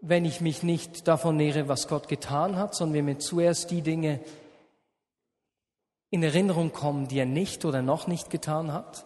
wenn 0.00 0.24
ich 0.24 0.40
mich 0.40 0.62
nicht 0.62 1.08
davon 1.08 1.36
nähere, 1.36 1.66
was 1.66 1.88
Gott 1.88 2.06
getan 2.06 2.54
hat, 2.54 2.76
sondern 2.76 2.98
wenn 2.98 3.04
mir 3.06 3.18
zuerst 3.18 3.72
die 3.72 3.82
Dinge 3.82 4.20
in 6.10 6.22
Erinnerung 6.22 6.72
kommen, 6.72 7.08
die 7.08 7.18
er 7.18 7.26
nicht 7.26 7.64
oder 7.64 7.82
noch 7.82 8.06
nicht 8.06 8.30
getan 8.30 8.72
hat? 8.72 9.04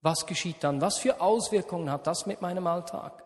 Was 0.00 0.26
geschieht 0.26 0.64
dann? 0.64 0.80
Was 0.80 0.98
für 0.98 1.20
Auswirkungen 1.20 1.88
hat 1.88 2.08
das 2.08 2.26
mit 2.26 2.42
meinem 2.42 2.66
Alltag? 2.66 3.23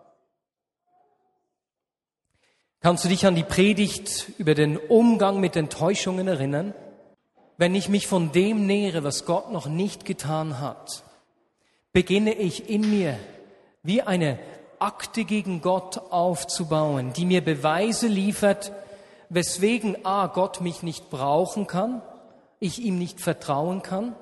Kannst 2.81 3.05
du 3.05 3.09
dich 3.09 3.27
an 3.27 3.35
die 3.35 3.43
Predigt 3.43 4.31
über 4.39 4.55
den 4.55 4.77
Umgang 4.77 5.41
mit 5.41 5.57
Enttäuschungen 5.57 6.29
erinnern? 6.29 6.75
Wenn 7.57 7.75
ich 7.75 7.89
mich 7.89 8.07
von 8.07 8.31
dem 8.31 8.67
nähere, 8.67 9.03
was 9.03 9.25
Gott 9.25 9.51
noch 9.51 9.67
nicht 9.67 10.05
getan 10.05 10.61
hat, 10.61 11.03
beginne 11.93 12.35
ich 12.35 12.71
in 12.71 12.89
mir 12.89 13.19
wie 13.83 14.03
eine 14.03 14.39
Akte 14.79 15.25
gegen 15.25 15.61
Gott 15.61 15.99
aufzubauen, 16.13 17.13
die 17.15 17.27
mir 17.27 17.45
Beweise 17.45 18.07
liefert, 18.07 18.71
weswegen 19.29 20.07
A, 20.07 20.29
Gott 20.29 20.61
mich 20.61 20.85
nicht 20.85 21.11
brauchen 21.11 21.67
kann, 21.67 22.01
ich 22.61 22.81
ihm 22.81 22.97
nicht 22.97 23.21
vertrauen 23.21 23.83
kann, 23.83 24.15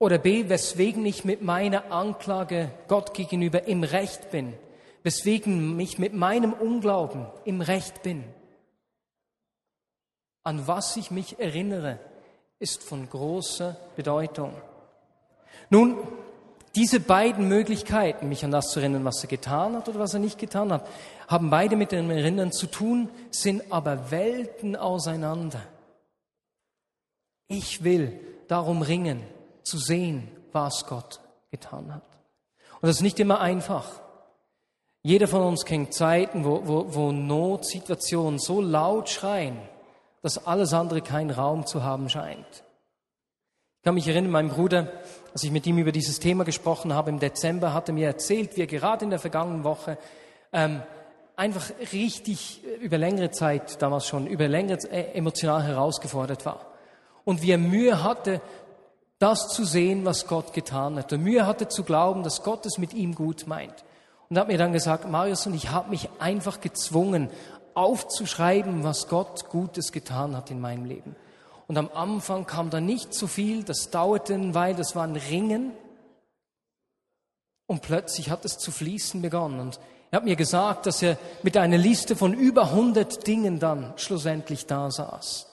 oder 0.00 0.18
B, 0.18 0.48
weswegen 0.48 1.06
ich 1.06 1.24
mit 1.24 1.42
meiner 1.42 1.92
Anklage 1.92 2.72
Gott 2.88 3.14
gegenüber 3.14 3.68
im 3.68 3.84
Recht 3.84 4.32
bin, 4.32 4.54
weswegen 5.02 5.78
ich 5.80 5.98
mit 5.98 6.14
meinem 6.14 6.52
Unglauben 6.52 7.26
im 7.44 7.60
Recht 7.60 8.02
bin. 8.02 8.24
An 10.42 10.66
was 10.66 10.96
ich 10.96 11.10
mich 11.10 11.38
erinnere, 11.38 11.98
ist 12.58 12.82
von 12.82 13.08
großer 13.08 13.76
Bedeutung. 13.96 14.54
Nun, 15.70 15.98
diese 16.74 17.00
beiden 17.00 17.48
Möglichkeiten, 17.48 18.28
mich 18.28 18.44
an 18.44 18.50
das 18.50 18.70
zu 18.70 18.80
erinnern, 18.80 19.04
was 19.04 19.22
er 19.22 19.28
getan 19.28 19.74
hat 19.76 19.88
oder 19.88 19.98
was 19.98 20.14
er 20.14 20.20
nicht 20.20 20.38
getan 20.38 20.72
hat, 20.72 20.86
haben 21.26 21.50
beide 21.50 21.76
mit 21.76 21.92
dem 21.92 22.10
Erinnern 22.10 22.52
zu 22.52 22.66
tun, 22.66 23.08
sind 23.30 23.72
aber 23.72 24.10
Welten 24.10 24.76
auseinander. 24.76 25.62
Ich 27.48 27.84
will 27.84 28.20
darum 28.48 28.82
ringen, 28.82 29.22
zu 29.62 29.78
sehen, 29.78 30.28
was 30.52 30.86
Gott 30.86 31.20
getan 31.50 31.94
hat. 31.94 32.02
Und 32.80 32.88
das 32.88 32.96
ist 32.96 33.02
nicht 33.02 33.20
immer 33.20 33.40
einfach. 33.40 34.00
Jeder 35.02 35.28
von 35.28 35.42
uns 35.42 35.64
kennt 35.64 35.94
Zeiten, 35.94 36.44
wo, 36.44 36.62
wo, 36.66 36.94
wo 36.94 37.12
Notsituationen 37.12 38.38
so 38.38 38.60
laut 38.60 39.08
schreien, 39.08 39.56
dass 40.22 40.46
alles 40.46 40.72
andere 40.72 41.02
keinen 41.02 41.30
Raum 41.30 41.66
zu 41.66 41.84
haben 41.84 42.08
scheint. 42.08 42.64
Ich 43.78 43.84
kann 43.84 43.94
mich 43.94 44.08
erinnern, 44.08 44.32
mein 44.32 44.48
Bruder, 44.48 44.92
als 45.32 45.44
ich 45.44 45.52
mit 45.52 45.66
ihm 45.66 45.78
über 45.78 45.92
dieses 45.92 46.18
Thema 46.18 46.44
gesprochen 46.44 46.92
habe 46.92 47.10
im 47.10 47.20
Dezember, 47.20 47.72
hatte 47.72 47.92
mir 47.92 48.08
erzählt, 48.08 48.56
wie 48.56 48.62
er 48.62 48.66
gerade 48.66 49.04
in 49.04 49.10
der 49.10 49.20
vergangenen 49.20 49.62
Woche 49.62 49.98
ähm, 50.52 50.82
einfach 51.36 51.70
richtig 51.92 52.62
äh, 52.64 52.84
über 52.84 52.98
längere 52.98 53.30
Zeit, 53.30 53.80
damals 53.80 54.06
schon, 54.06 54.26
über 54.26 54.48
längere 54.48 54.78
äh, 54.90 55.12
emotional 55.16 55.62
herausgefordert 55.62 56.44
war. 56.44 56.66
Und 57.24 57.42
wie 57.42 57.52
er 57.52 57.58
Mühe 57.58 58.02
hatte, 58.02 58.40
das 59.20 59.48
zu 59.48 59.64
sehen, 59.64 60.04
was 60.04 60.26
Gott 60.26 60.52
getan 60.52 60.96
hat. 60.96 61.12
Und 61.12 61.22
Mühe 61.22 61.46
hatte 61.46 61.68
zu 61.68 61.84
glauben, 61.84 62.24
dass 62.24 62.42
Gott 62.42 62.66
es 62.66 62.78
mit 62.78 62.94
ihm 62.94 63.14
gut 63.14 63.46
meint. 63.46 63.84
Und 64.28 64.38
hat 64.38 64.48
mir 64.48 64.58
dann 64.58 64.72
gesagt, 64.72 65.08
Marius, 65.08 65.46
und 65.46 65.54
ich 65.54 65.70
habe 65.70 65.90
mich 65.90 66.08
einfach 66.18 66.60
gezwungen, 66.60 67.30
aufzuschreiben, 67.74 68.82
was 68.84 69.08
Gott 69.08 69.48
Gutes 69.48 69.92
getan 69.92 70.36
hat 70.36 70.50
in 70.50 70.60
meinem 70.60 70.84
Leben. 70.84 71.16
Und 71.68 71.78
am 71.78 71.90
Anfang 71.94 72.46
kam 72.46 72.70
da 72.70 72.80
nicht 72.80 73.14
so 73.14 73.26
viel, 73.26 73.62
das 73.62 73.90
dauerte 73.90 74.34
eine 74.34 74.54
Weile, 74.54 74.78
das 74.78 74.96
war 74.96 75.04
ein 75.04 75.16
Ringen. 75.16 75.72
Und 77.66 77.82
plötzlich 77.82 78.30
hat 78.30 78.44
es 78.44 78.58
zu 78.58 78.70
fließen 78.70 79.22
begonnen. 79.22 79.60
Und 79.60 79.80
er 80.10 80.16
hat 80.16 80.24
mir 80.24 80.36
gesagt, 80.36 80.86
dass 80.86 81.02
er 81.02 81.18
mit 81.42 81.56
einer 81.56 81.76
Liste 81.76 82.16
von 82.16 82.32
über 82.32 82.70
100 82.70 83.26
Dingen 83.26 83.58
dann 83.58 83.92
schlussendlich 83.96 84.66
da 84.66 84.90
saß. 84.90 85.46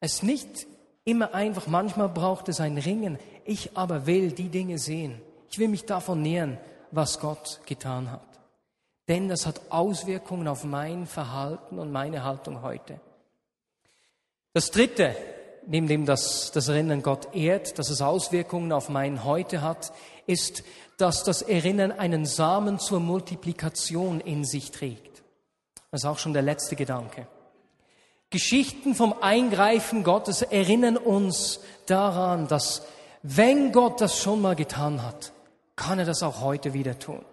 Es 0.00 0.14
ist 0.14 0.22
nicht 0.22 0.66
immer 1.04 1.34
einfach, 1.34 1.66
manchmal 1.66 2.10
braucht 2.10 2.48
es 2.48 2.60
ein 2.60 2.78
Ringen. 2.78 3.18
Ich 3.44 3.76
aber 3.76 4.06
will 4.06 4.32
die 4.32 4.48
Dinge 4.48 4.78
sehen. 4.78 5.20
Ich 5.50 5.58
will 5.58 5.68
mich 5.68 5.84
davon 5.84 6.22
nähern, 6.22 6.58
was 6.92 7.18
Gott 7.18 7.60
getan 7.66 8.10
hat. 8.10 8.22
Denn 9.08 9.28
das 9.28 9.46
hat 9.46 9.60
Auswirkungen 9.70 10.46
auf 10.46 10.62
mein 10.62 11.06
Verhalten 11.06 11.80
und 11.80 11.90
meine 11.90 12.22
Haltung 12.22 12.62
heute. 12.62 13.00
Das 14.52 14.70
Dritte, 14.70 15.16
neben 15.66 15.88
dem 15.88 16.06
das, 16.06 16.52
das 16.52 16.68
Erinnern 16.68 17.02
Gott 17.02 17.34
ehrt, 17.34 17.78
dass 17.78 17.90
es 17.90 18.00
Auswirkungen 18.00 18.70
auf 18.70 18.88
mein 18.88 19.24
Heute 19.24 19.62
hat, 19.62 19.92
ist, 20.26 20.62
dass 20.96 21.24
das 21.24 21.42
Erinnern 21.42 21.90
einen 21.90 22.26
Samen 22.26 22.78
zur 22.78 23.00
Multiplikation 23.00 24.20
in 24.20 24.44
sich 24.44 24.70
trägt. 24.70 25.22
Das 25.90 26.02
ist 26.02 26.06
auch 26.06 26.18
schon 26.18 26.32
der 26.32 26.42
letzte 26.42 26.76
Gedanke. 26.76 27.26
Geschichten 28.30 28.94
vom 28.94 29.12
Eingreifen 29.20 30.04
Gottes 30.04 30.42
erinnern 30.42 30.96
uns 30.96 31.58
daran, 31.86 32.46
dass 32.46 32.82
wenn 33.22 33.72
Gott 33.72 34.00
das 34.00 34.18
schon 34.18 34.40
mal 34.40 34.54
getan 34.54 35.02
hat, 35.02 35.32
kann 35.80 35.98
er 35.98 36.04
das 36.04 36.22
auch 36.22 36.42
heute 36.42 36.74
wieder 36.74 36.98
tun. 36.98 37.24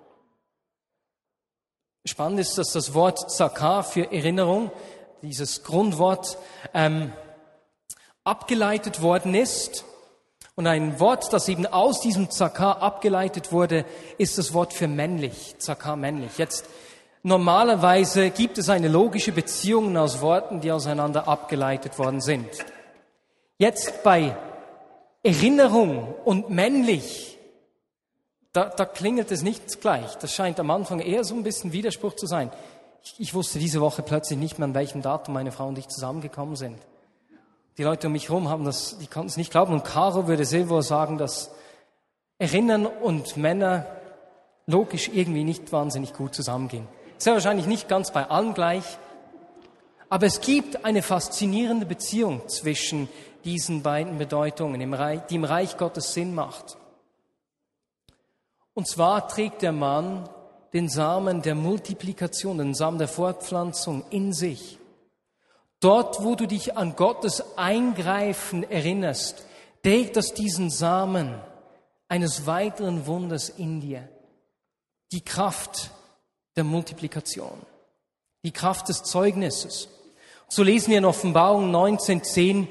Spannend 2.05 2.39
ist, 2.39 2.57
dass 2.57 2.71
das 2.71 2.93
Wort 2.93 3.29
Zakar 3.29 3.83
für 3.83 4.09
Erinnerung, 4.11 4.71
dieses 5.21 5.63
Grundwort, 5.63 6.37
ähm, 6.73 7.11
abgeleitet 8.23 9.01
worden 9.01 9.35
ist. 9.35 9.83
Und 10.55 10.65
ein 10.65 10.99
Wort, 11.01 11.33
das 11.33 11.49
eben 11.49 11.65
aus 11.65 11.99
diesem 11.99 12.31
Zakar 12.31 12.81
abgeleitet 12.81 13.51
wurde, 13.51 13.85
ist 14.17 14.37
das 14.37 14.53
Wort 14.53 14.73
für 14.73 14.87
männlich, 14.87 15.55
Zakar 15.59 15.97
männlich. 15.97 16.37
Jetzt 16.37 16.65
Normalerweise 17.23 18.29
gibt 18.29 18.57
es 18.57 18.69
eine 18.69 18.87
logische 18.87 19.33
Beziehung 19.33 19.97
aus 19.97 20.21
Worten, 20.21 20.61
die 20.61 20.71
auseinander 20.71 21.27
abgeleitet 21.27 21.99
worden 21.99 22.21
sind. 22.21 22.47
Jetzt 23.57 24.01
bei 24.03 24.37
Erinnerung 25.23 26.15
und 26.23 26.49
männlich, 26.49 27.36
da, 28.57 28.69
da 28.69 28.85
klingelt 28.85 29.31
es 29.31 29.43
nicht 29.43 29.81
gleich. 29.81 30.15
Das 30.15 30.33
scheint 30.33 30.59
am 30.59 30.71
Anfang 30.71 30.99
eher 30.99 31.23
so 31.23 31.35
ein 31.35 31.43
bisschen 31.43 31.73
Widerspruch 31.73 32.15
zu 32.15 32.25
sein. 32.25 32.51
Ich, 33.03 33.13
ich 33.19 33.33
wusste 33.35 33.59
diese 33.59 33.81
Woche 33.81 34.01
plötzlich 34.01 34.39
nicht 34.39 34.57
mehr, 34.57 34.67
an 34.67 34.73
welchem 34.73 35.03
Datum 35.03 35.35
meine 35.35 35.51
Frau 35.51 35.67
und 35.67 35.77
ich 35.77 35.87
zusammengekommen 35.87 36.55
sind. 36.55 36.79
Die 37.77 37.83
Leute 37.83 38.07
um 38.07 38.13
mich 38.13 38.29
herum 38.29 38.49
haben 38.49 38.65
das, 38.65 38.97
die 38.97 39.05
konnten 39.05 39.29
es 39.29 39.37
nicht 39.37 39.51
glauben. 39.51 39.73
Und 39.73 39.83
Caro 39.85 40.27
würde 40.27 40.43
Silvo 40.43 40.81
sagen, 40.81 41.19
dass 41.19 41.51
Erinnern 42.39 42.87
und 42.87 43.37
Männer 43.37 43.85
logisch 44.65 45.11
irgendwie 45.13 45.43
nicht 45.43 45.71
wahnsinnig 45.71 46.13
gut 46.13 46.33
zusammengehen. 46.33 46.87
Sehr 47.19 47.33
wahrscheinlich 47.33 47.67
nicht 47.67 47.87
ganz 47.87 48.11
bei 48.11 48.27
allen 48.27 48.55
gleich, 48.55 48.97
aber 50.09 50.25
es 50.25 50.41
gibt 50.41 50.83
eine 50.83 51.03
faszinierende 51.03 51.85
Beziehung 51.85 52.41
zwischen 52.47 53.07
diesen 53.45 53.83
beiden 53.83 54.17
Bedeutungen, 54.17 54.79
die 55.29 55.35
im 55.35 55.43
Reich 55.43 55.77
Gottes 55.77 56.13
Sinn 56.15 56.33
macht. 56.33 56.77
Und 58.77 58.87
zwar 58.87 59.27
trägt 59.27 59.63
der 59.63 59.71
Mann 59.71 60.29
den 60.71 60.87
Samen 60.87 61.41
der 61.41 61.55
Multiplikation, 61.55 62.59
den 62.59 62.75
Samen 62.75 62.99
der 62.99 63.07
Fortpflanzung 63.07 64.03
in 64.11 64.33
sich. 64.33 64.77
Dort, 65.79 66.23
wo 66.23 66.35
du 66.35 66.45
dich 66.45 66.77
an 66.77 66.95
Gottes 66.95 67.57
Eingreifen 67.57 68.69
erinnerst, 68.69 69.47
trägt 69.81 70.15
das 70.15 70.35
diesen 70.35 70.69
Samen 70.69 71.41
eines 72.07 72.45
weiteren 72.45 73.07
Wunders 73.07 73.49
in 73.49 73.81
dir. 73.81 74.07
Die 75.11 75.21
Kraft 75.21 75.89
der 76.55 76.63
Multiplikation, 76.63 77.59
die 78.43 78.51
Kraft 78.51 78.89
des 78.89 79.01
Zeugnisses. 79.01 79.89
So 80.49 80.61
lesen 80.61 80.91
wir 80.91 80.99
in 80.99 81.05
Offenbarung 81.05 81.75
19.10, 81.75 82.67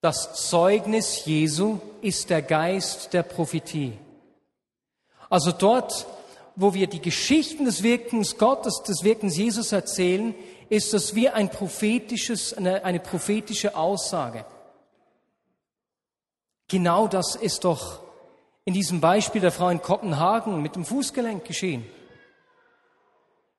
das 0.00 0.48
Zeugnis 0.48 1.26
Jesu 1.26 1.78
ist 2.00 2.30
der 2.30 2.40
Geist 2.40 3.12
der 3.12 3.22
Prophetie. 3.22 3.92
Also 5.30 5.52
dort, 5.52 6.06
wo 6.56 6.74
wir 6.74 6.86
die 6.86 7.00
Geschichten 7.00 7.64
des 7.64 7.82
Wirkens 7.82 8.38
Gottes, 8.38 8.82
des 8.86 9.04
Wirkens 9.04 9.36
Jesus 9.36 9.72
erzählen, 9.72 10.34
ist 10.68 10.92
das 10.92 11.14
wie 11.14 11.28
ein 11.28 11.50
prophetisches, 11.50 12.54
eine, 12.54 12.84
eine 12.84 13.00
prophetische 13.00 13.76
Aussage. 13.76 14.44
Genau 16.68 17.08
das 17.08 17.34
ist 17.36 17.64
doch 17.64 18.00
in 18.64 18.74
diesem 18.74 19.00
Beispiel 19.00 19.40
der 19.40 19.52
Frau 19.52 19.70
in 19.70 19.80
Kopenhagen 19.80 20.60
mit 20.60 20.76
dem 20.76 20.84
Fußgelenk 20.84 21.44
geschehen. 21.44 21.86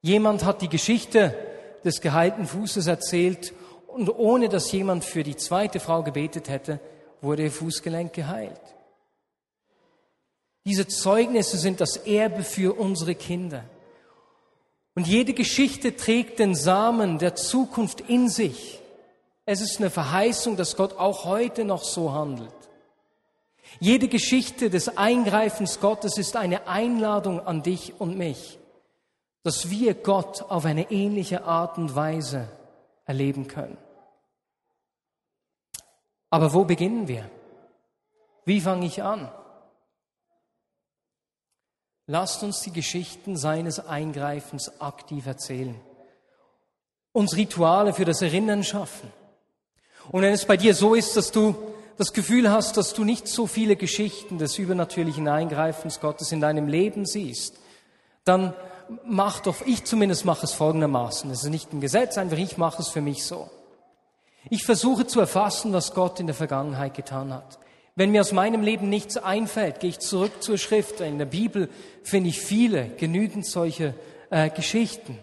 Jemand 0.02 0.46
hat 0.46 0.62
die 0.62 0.70
Geschichte 0.70 1.36
des 1.84 2.02
geheilten 2.02 2.46
Fußes 2.46 2.88
erzählt 2.88 3.54
und 3.88 4.10
ohne 4.10 4.50
dass 4.50 4.72
jemand 4.72 5.04
für 5.04 5.24
die 5.24 5.36
zweite 5.36 5.80
Frau 5.80 6.04
gebetet 6.04 6.48
hätte, 6.48 6.80
wurde 7.22 7.44
ihr 7.44 7.52
Fußgelenk 7.52 8.14
geheilt. 8.14 8.62
Diese 10.70 10.88
Zeugnisse 10.88 11.58
sind 11.58 11.82
das 11.82 11.98
Erbe 11.98 12.44
für 12.44 12.80
unsere 12.80 13.16
Kinder. 13.16 13.66
Und 14.96 15.08
jede 15.08 15.34
Geschichte 15.34 15.96
trägt 15.96 16.40
den 16.40 16.56
Samen 16.56 17.18
der 17.18 17.36
Zukunft 17.36 18.02
in 18.02 18.30
sich. 18.30 18.80
Es 19.46 19.60
ist 19.60 19.80
eine 19.80 19.90
Verheißung, 19.90 20.56
dass 20.56 20.78
Gott 20.78 20.98
auch 20.98 21.26
heute 21.26 21.66
noch 21.66 21.84
so 21.84 22.14
handelt. 22.14 22.54
Jede 23.80 24.08
Geschichte 24.08 24.70
des 24.70 24.98
Eingreifens 24.98 25.80
Gottes 25.80 26.18
ist 26.18 26.36
eine 26.36 26.68
Einladung 26.68 27.40
an 27.40 27.64
dich 27.64 28.00
und 28.00 28.18
mich 28.18 28.60
dass 29.44 29.70
wir 29.70 29.94
Gott 29.94 30.42
auf 30.44 30.66
eine 30.66 30.92
ähnliche 30.92 31.44
Art 31.44 31.78
und 31.78 31.96
Weise 31.96 32.50
erleben 33.06 33.48
können. 33.48 33.78
Aber 36.30 36.54
wo 36.54 36.66
beginnen 36.66 37.08
wir? 37.08 37.30
Wie 38.46 38.62
fange 38.62 38.86
ich 38.86 39.02
an? 39.02 39.32
Lasst 42.12 42.41
uns 42.41 42.62
die 42.62 42.74
Geschichten 42.74 43.38
seines 43.38 43.80
Eingreifens 43.86 44.82
aktiv 44.82 45.28
erzählen. 45.28 45.80
Uns 47.12 47.36
Rituale 47.36 47.93
für 47.93 48.04
das 48.04 48.24
Erinnern 48.24 48.63
schaffen. 48.63 49.13
Und 50.10 50.24
wenn 50.24 50.34
es 50.34 50.45
bei 50.45 50.58
dir 50.58 50.74
so 50.74 50.95
ist, 50.95 51.15
dass 51.15 51.32
du 51.32 51.54
das 51.98 52.12
Gefühl 52.12 52.50
hast, 52.50 52.78
dass 52.78 52.95
du 52.95 53.04
nicht 53.04 53.28
so 53.28 53.45
viele 53.45 53.76
Geschichten 53.76 54.39
des 54.39 54.58
übernatürlichen 54.58 55.28
Eingreifens 55.28 56.00
Gottes 56.00 56.32
in 56.32 56.41
deinem 56.41 56.67
Leben 56.67 57.06
siehst, 57.06 57.58
dann 58.24 58.56
mach 59.06 59.41
doch, 59.41 59.62
ich 59.67 59.86
zumindest 59.86 60.26
mache 60.26 60.48
es 60.48 60.54
folgendermaßen. 60.54 61.30
Es 61.30 61.43
ist 61.43 61.52
nicht 61.52 61.74
ein 61.74 61.80
Gesetz, 61.80 62.17
einfach 62.17 62.39
ich 62.39 62.58
mache 62.58 62.82
es 62.82 62.88
für 62.88 63.02
mich 63.02 63.24
so. 63.24 63.52
Ich 64.50 64.65
versuche 64.65 65.06
zu 65.06 65.19
erfassen, 65.19 65.74
was 65.74 65.93
Gott 65.93 66.19
in 66.19 66.26
der 66.26 66.36
Vergangenheit 66.36 66.95
getan 66.95 67.32
hat. 67.32 67.60
Wenn 68.00 68.12
mir 68.12 68.22
aus 68.22 68.32
meinem 68.32 68.62
Leben 68.62 68.88
nichts 68.88 69.18
einfällt, 69.18 69.82
gehe 69.82 69.90
ich 69.90 70.00
zurück 70.00 70.42
zur 70.42 70.58
Schrift. 70.58 71.02
In 71.02 71.18
der 71.18 71.26
Bibel 71.26 71.68
finde 72.02 72.30
ich 72.30 72.40
viele, 72.40 72.88
genügend 72.96 73.46
solche 73.46 73.94
äh, 74.30 74.50
Geschichten. 74.50 75.20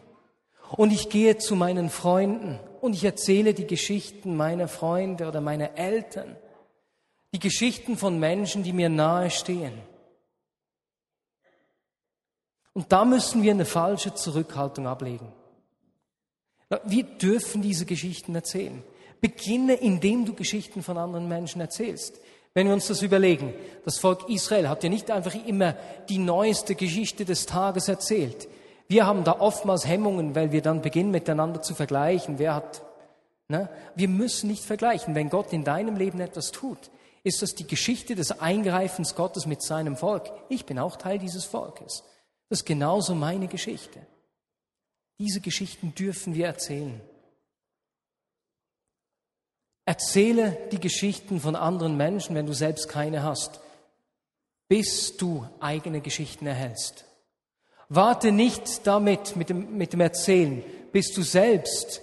Und 0.73 0.93
ich 0.93 1.09
gehe 1.09 1.39
zu 1.39 1.57
meinen 1.57 1.89
Freunden 1.89 2.61
und 2.83 2.93
ich 2.93 3.03
erzähle 3.03 3.55
die 3.55 3.67
Geschichten 3.67 4.37
meiner 4.37 4.69
Freunde 4.69 5.27
oder 5.27 5.41
meiner 5.41 5.79
Eltern. 5.79 6.37
Die 7.33 7.39
Geschichten 7.39 7.97
von 7.97 8.21
Menschen, 8.21 8.62
die 8.62 8.75
mir 8.75 8.91
nahe 8.91 9.31
stehen. 9.31 9.73
Und 12.75 12.93
da 12.93 13.07
müssen 13.07 13.43
wir 13.43 13.53
eine 13.53 13.65
falsche 13.65 14.15
Zurückhaltung 14.15 14.87
ablegen. 14.87 15.33
Wir 16.85 17.05
dürfen 17.05 17.62
diese 17.62 17.87
Geschichten 17.87 18.35
erzählen. 18.35 18.83
Beginne, 19.23 19.77
indem 19.77 20.27
du 20.27 20.35
Geschichten 20.35 20.83
von 20.83 20.99
anderen 20.99 21.27
Menschen 21.27 21.62
erzählst. 21.62 22.21
Wenn 22.57 22.69
wir 22.69 22.73
uns 22.73 22.87
das 22.87 23.03
überlegen, 23.03 23.53
das 23.85 23.99
Volk 23.99 24.31
Israel 24.31 24.71
hat 24.71 24.83
ja 24.83 24.88
nicht 24.88 25.11
einfach 25.11 25.35
immer 25.47 25.77
die 26.09 26.16
neueste 26.16 26.75
Geschichte 26.75 27.27
des 27.27 27.45
Tages 27.45 27.87
erzählt. 27.87 28.49
Wir 28.88 29.05
haben 29.05 29.25
da 29.25 29.40
oftmals 29.40 29.87
Hemmungen, 29.87 30.35
weil 30.35 30.53
wir 30.53 30.62
dann 30.62 30.81
beginnen 30.81 31.11
miteinander 31.11 31.61
zu 31.61 31.75
vergleichen. 31.75 32.38
Wer 32.38 32.55
hat, 32.55 32.81
ne? 33.49 33.69
Wir 33.95 34.09
müssen 34.09 34.49
nicht 34.49 34.64
vergleichen. 34.64 35.14
Wenn 35.14 35.29
Gott 35.29 35.53
in 35.53 35.64
deinem 35.64 35.97
Leben 35.97 36.19
etwas 36.19 36.51
tut, 36.51 36.79
ist 37.25 37.42
das 37.42 37.55
die 37.55 37.66
Geschichte 37.66 38.14
des 38.14 38.40
Eingreifens 38.40 39.14
Gottes 39.14 39.45
mit 39.45 39.61
seinem 39.61 39.95
Volk. 39.95 40.33
Ich 40.49 40.64
bin 40.64 40.79
auch 40.79 40.97
Teil 40.97 41.19
dieses 41.19 41.45
Volkes. 41.45 42.05
Das 42.49 42.61
ist 42.61 42.64
genauso 42.64 43.14
meine 43.14 43.49
Geschichte. 43.49 44.01
Diese 45.19 45.42
Geschichten 45.42 45.95
dürfen 45.95 46.35
wir 46.35 46.47
erzählen. 46.47 47.03
Erzähle 49.87 50.59
die 50.72 50.81
Geschichten 50.81 51.40
von 51.40 51.57
anderen 51.57 51.96
Menschen, 51.96 52.37
wenn 52.37 52.46
du 52.46 52.53
selbst 52.53 52.88
keine 52.88 53.22
hast. 53.22 53.61
bis 54.68 55.16
du 55.16 55.46
eigene 55.61 56.01
Geschichten 56.01 56.46
erhältst. 56.46 57.05
Warte 57.88 58.33
nicht 58.33 58.87
damit, 58.87 59.37
mit 59.37 59.49
dem, 59.49 59.77
mit 59.77 59.92
dem 59.92 60.01
Erzählen, 60.01 60.64
bis 60.92 61.12
du 61.12 61.22
selbst 61.22 62.03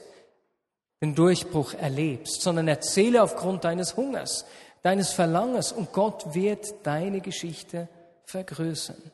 den 1.02 1.14
Durchbruch 1.14 1.74
erlebst, 1.74 2.42
sondern 2.42 2.70
erzähle 2.70 3.22
aufgrund 3.22 3.66
deines 3.66 3.98
Hungers, 3.98 4.46
deines 4.82 5.12
Verlangens 5.12 5.74
und 5.74 5.92
Gott 5.92 6.34
wird 6.34 6.74
deine 6.84 7.20
Geschichte 7.20 7.90
vergrößern. 8.24 9.12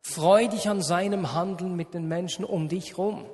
Freu 0.00 0.48
dich 0.48 0.68
an 0.68 0.82
seinem 0.82 1.34
Handeln 1.34 1.76
mit 1.76 1.94
den 1.94 2.08
Menschen 2.08 2.44
um 2.44 2.68
dich 2.68 2.98
rum 2.98 3.26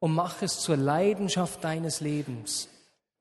und 0.00 0.14
mach 0.14 0.42
es 0.42 0.58
zur 0.58 0.76
Leidenschaft 0.76 1.62
deines 1.62 2.00
Lebens, 2.00 2.68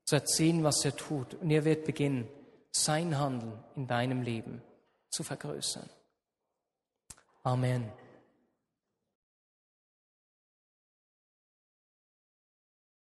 zu 0.08 0.15
erzählen, 0.15 0.63
was 0.63 0.84
er 0.86 0.96
tut. 0.96 1.36
Und 1.36 1.52
er 1.52 1.65
wird 1.65 1.86
beginnen, 1.86 2.28
sein 2.72 3.20
Handeln 3.20 3.63
in 3.76 3.88
deinem 3.88 4.22
Leben 4.22 4.62
zu 5.10 5.24
vergrößern. 5.24 5.89
Amen. 7.43 7.91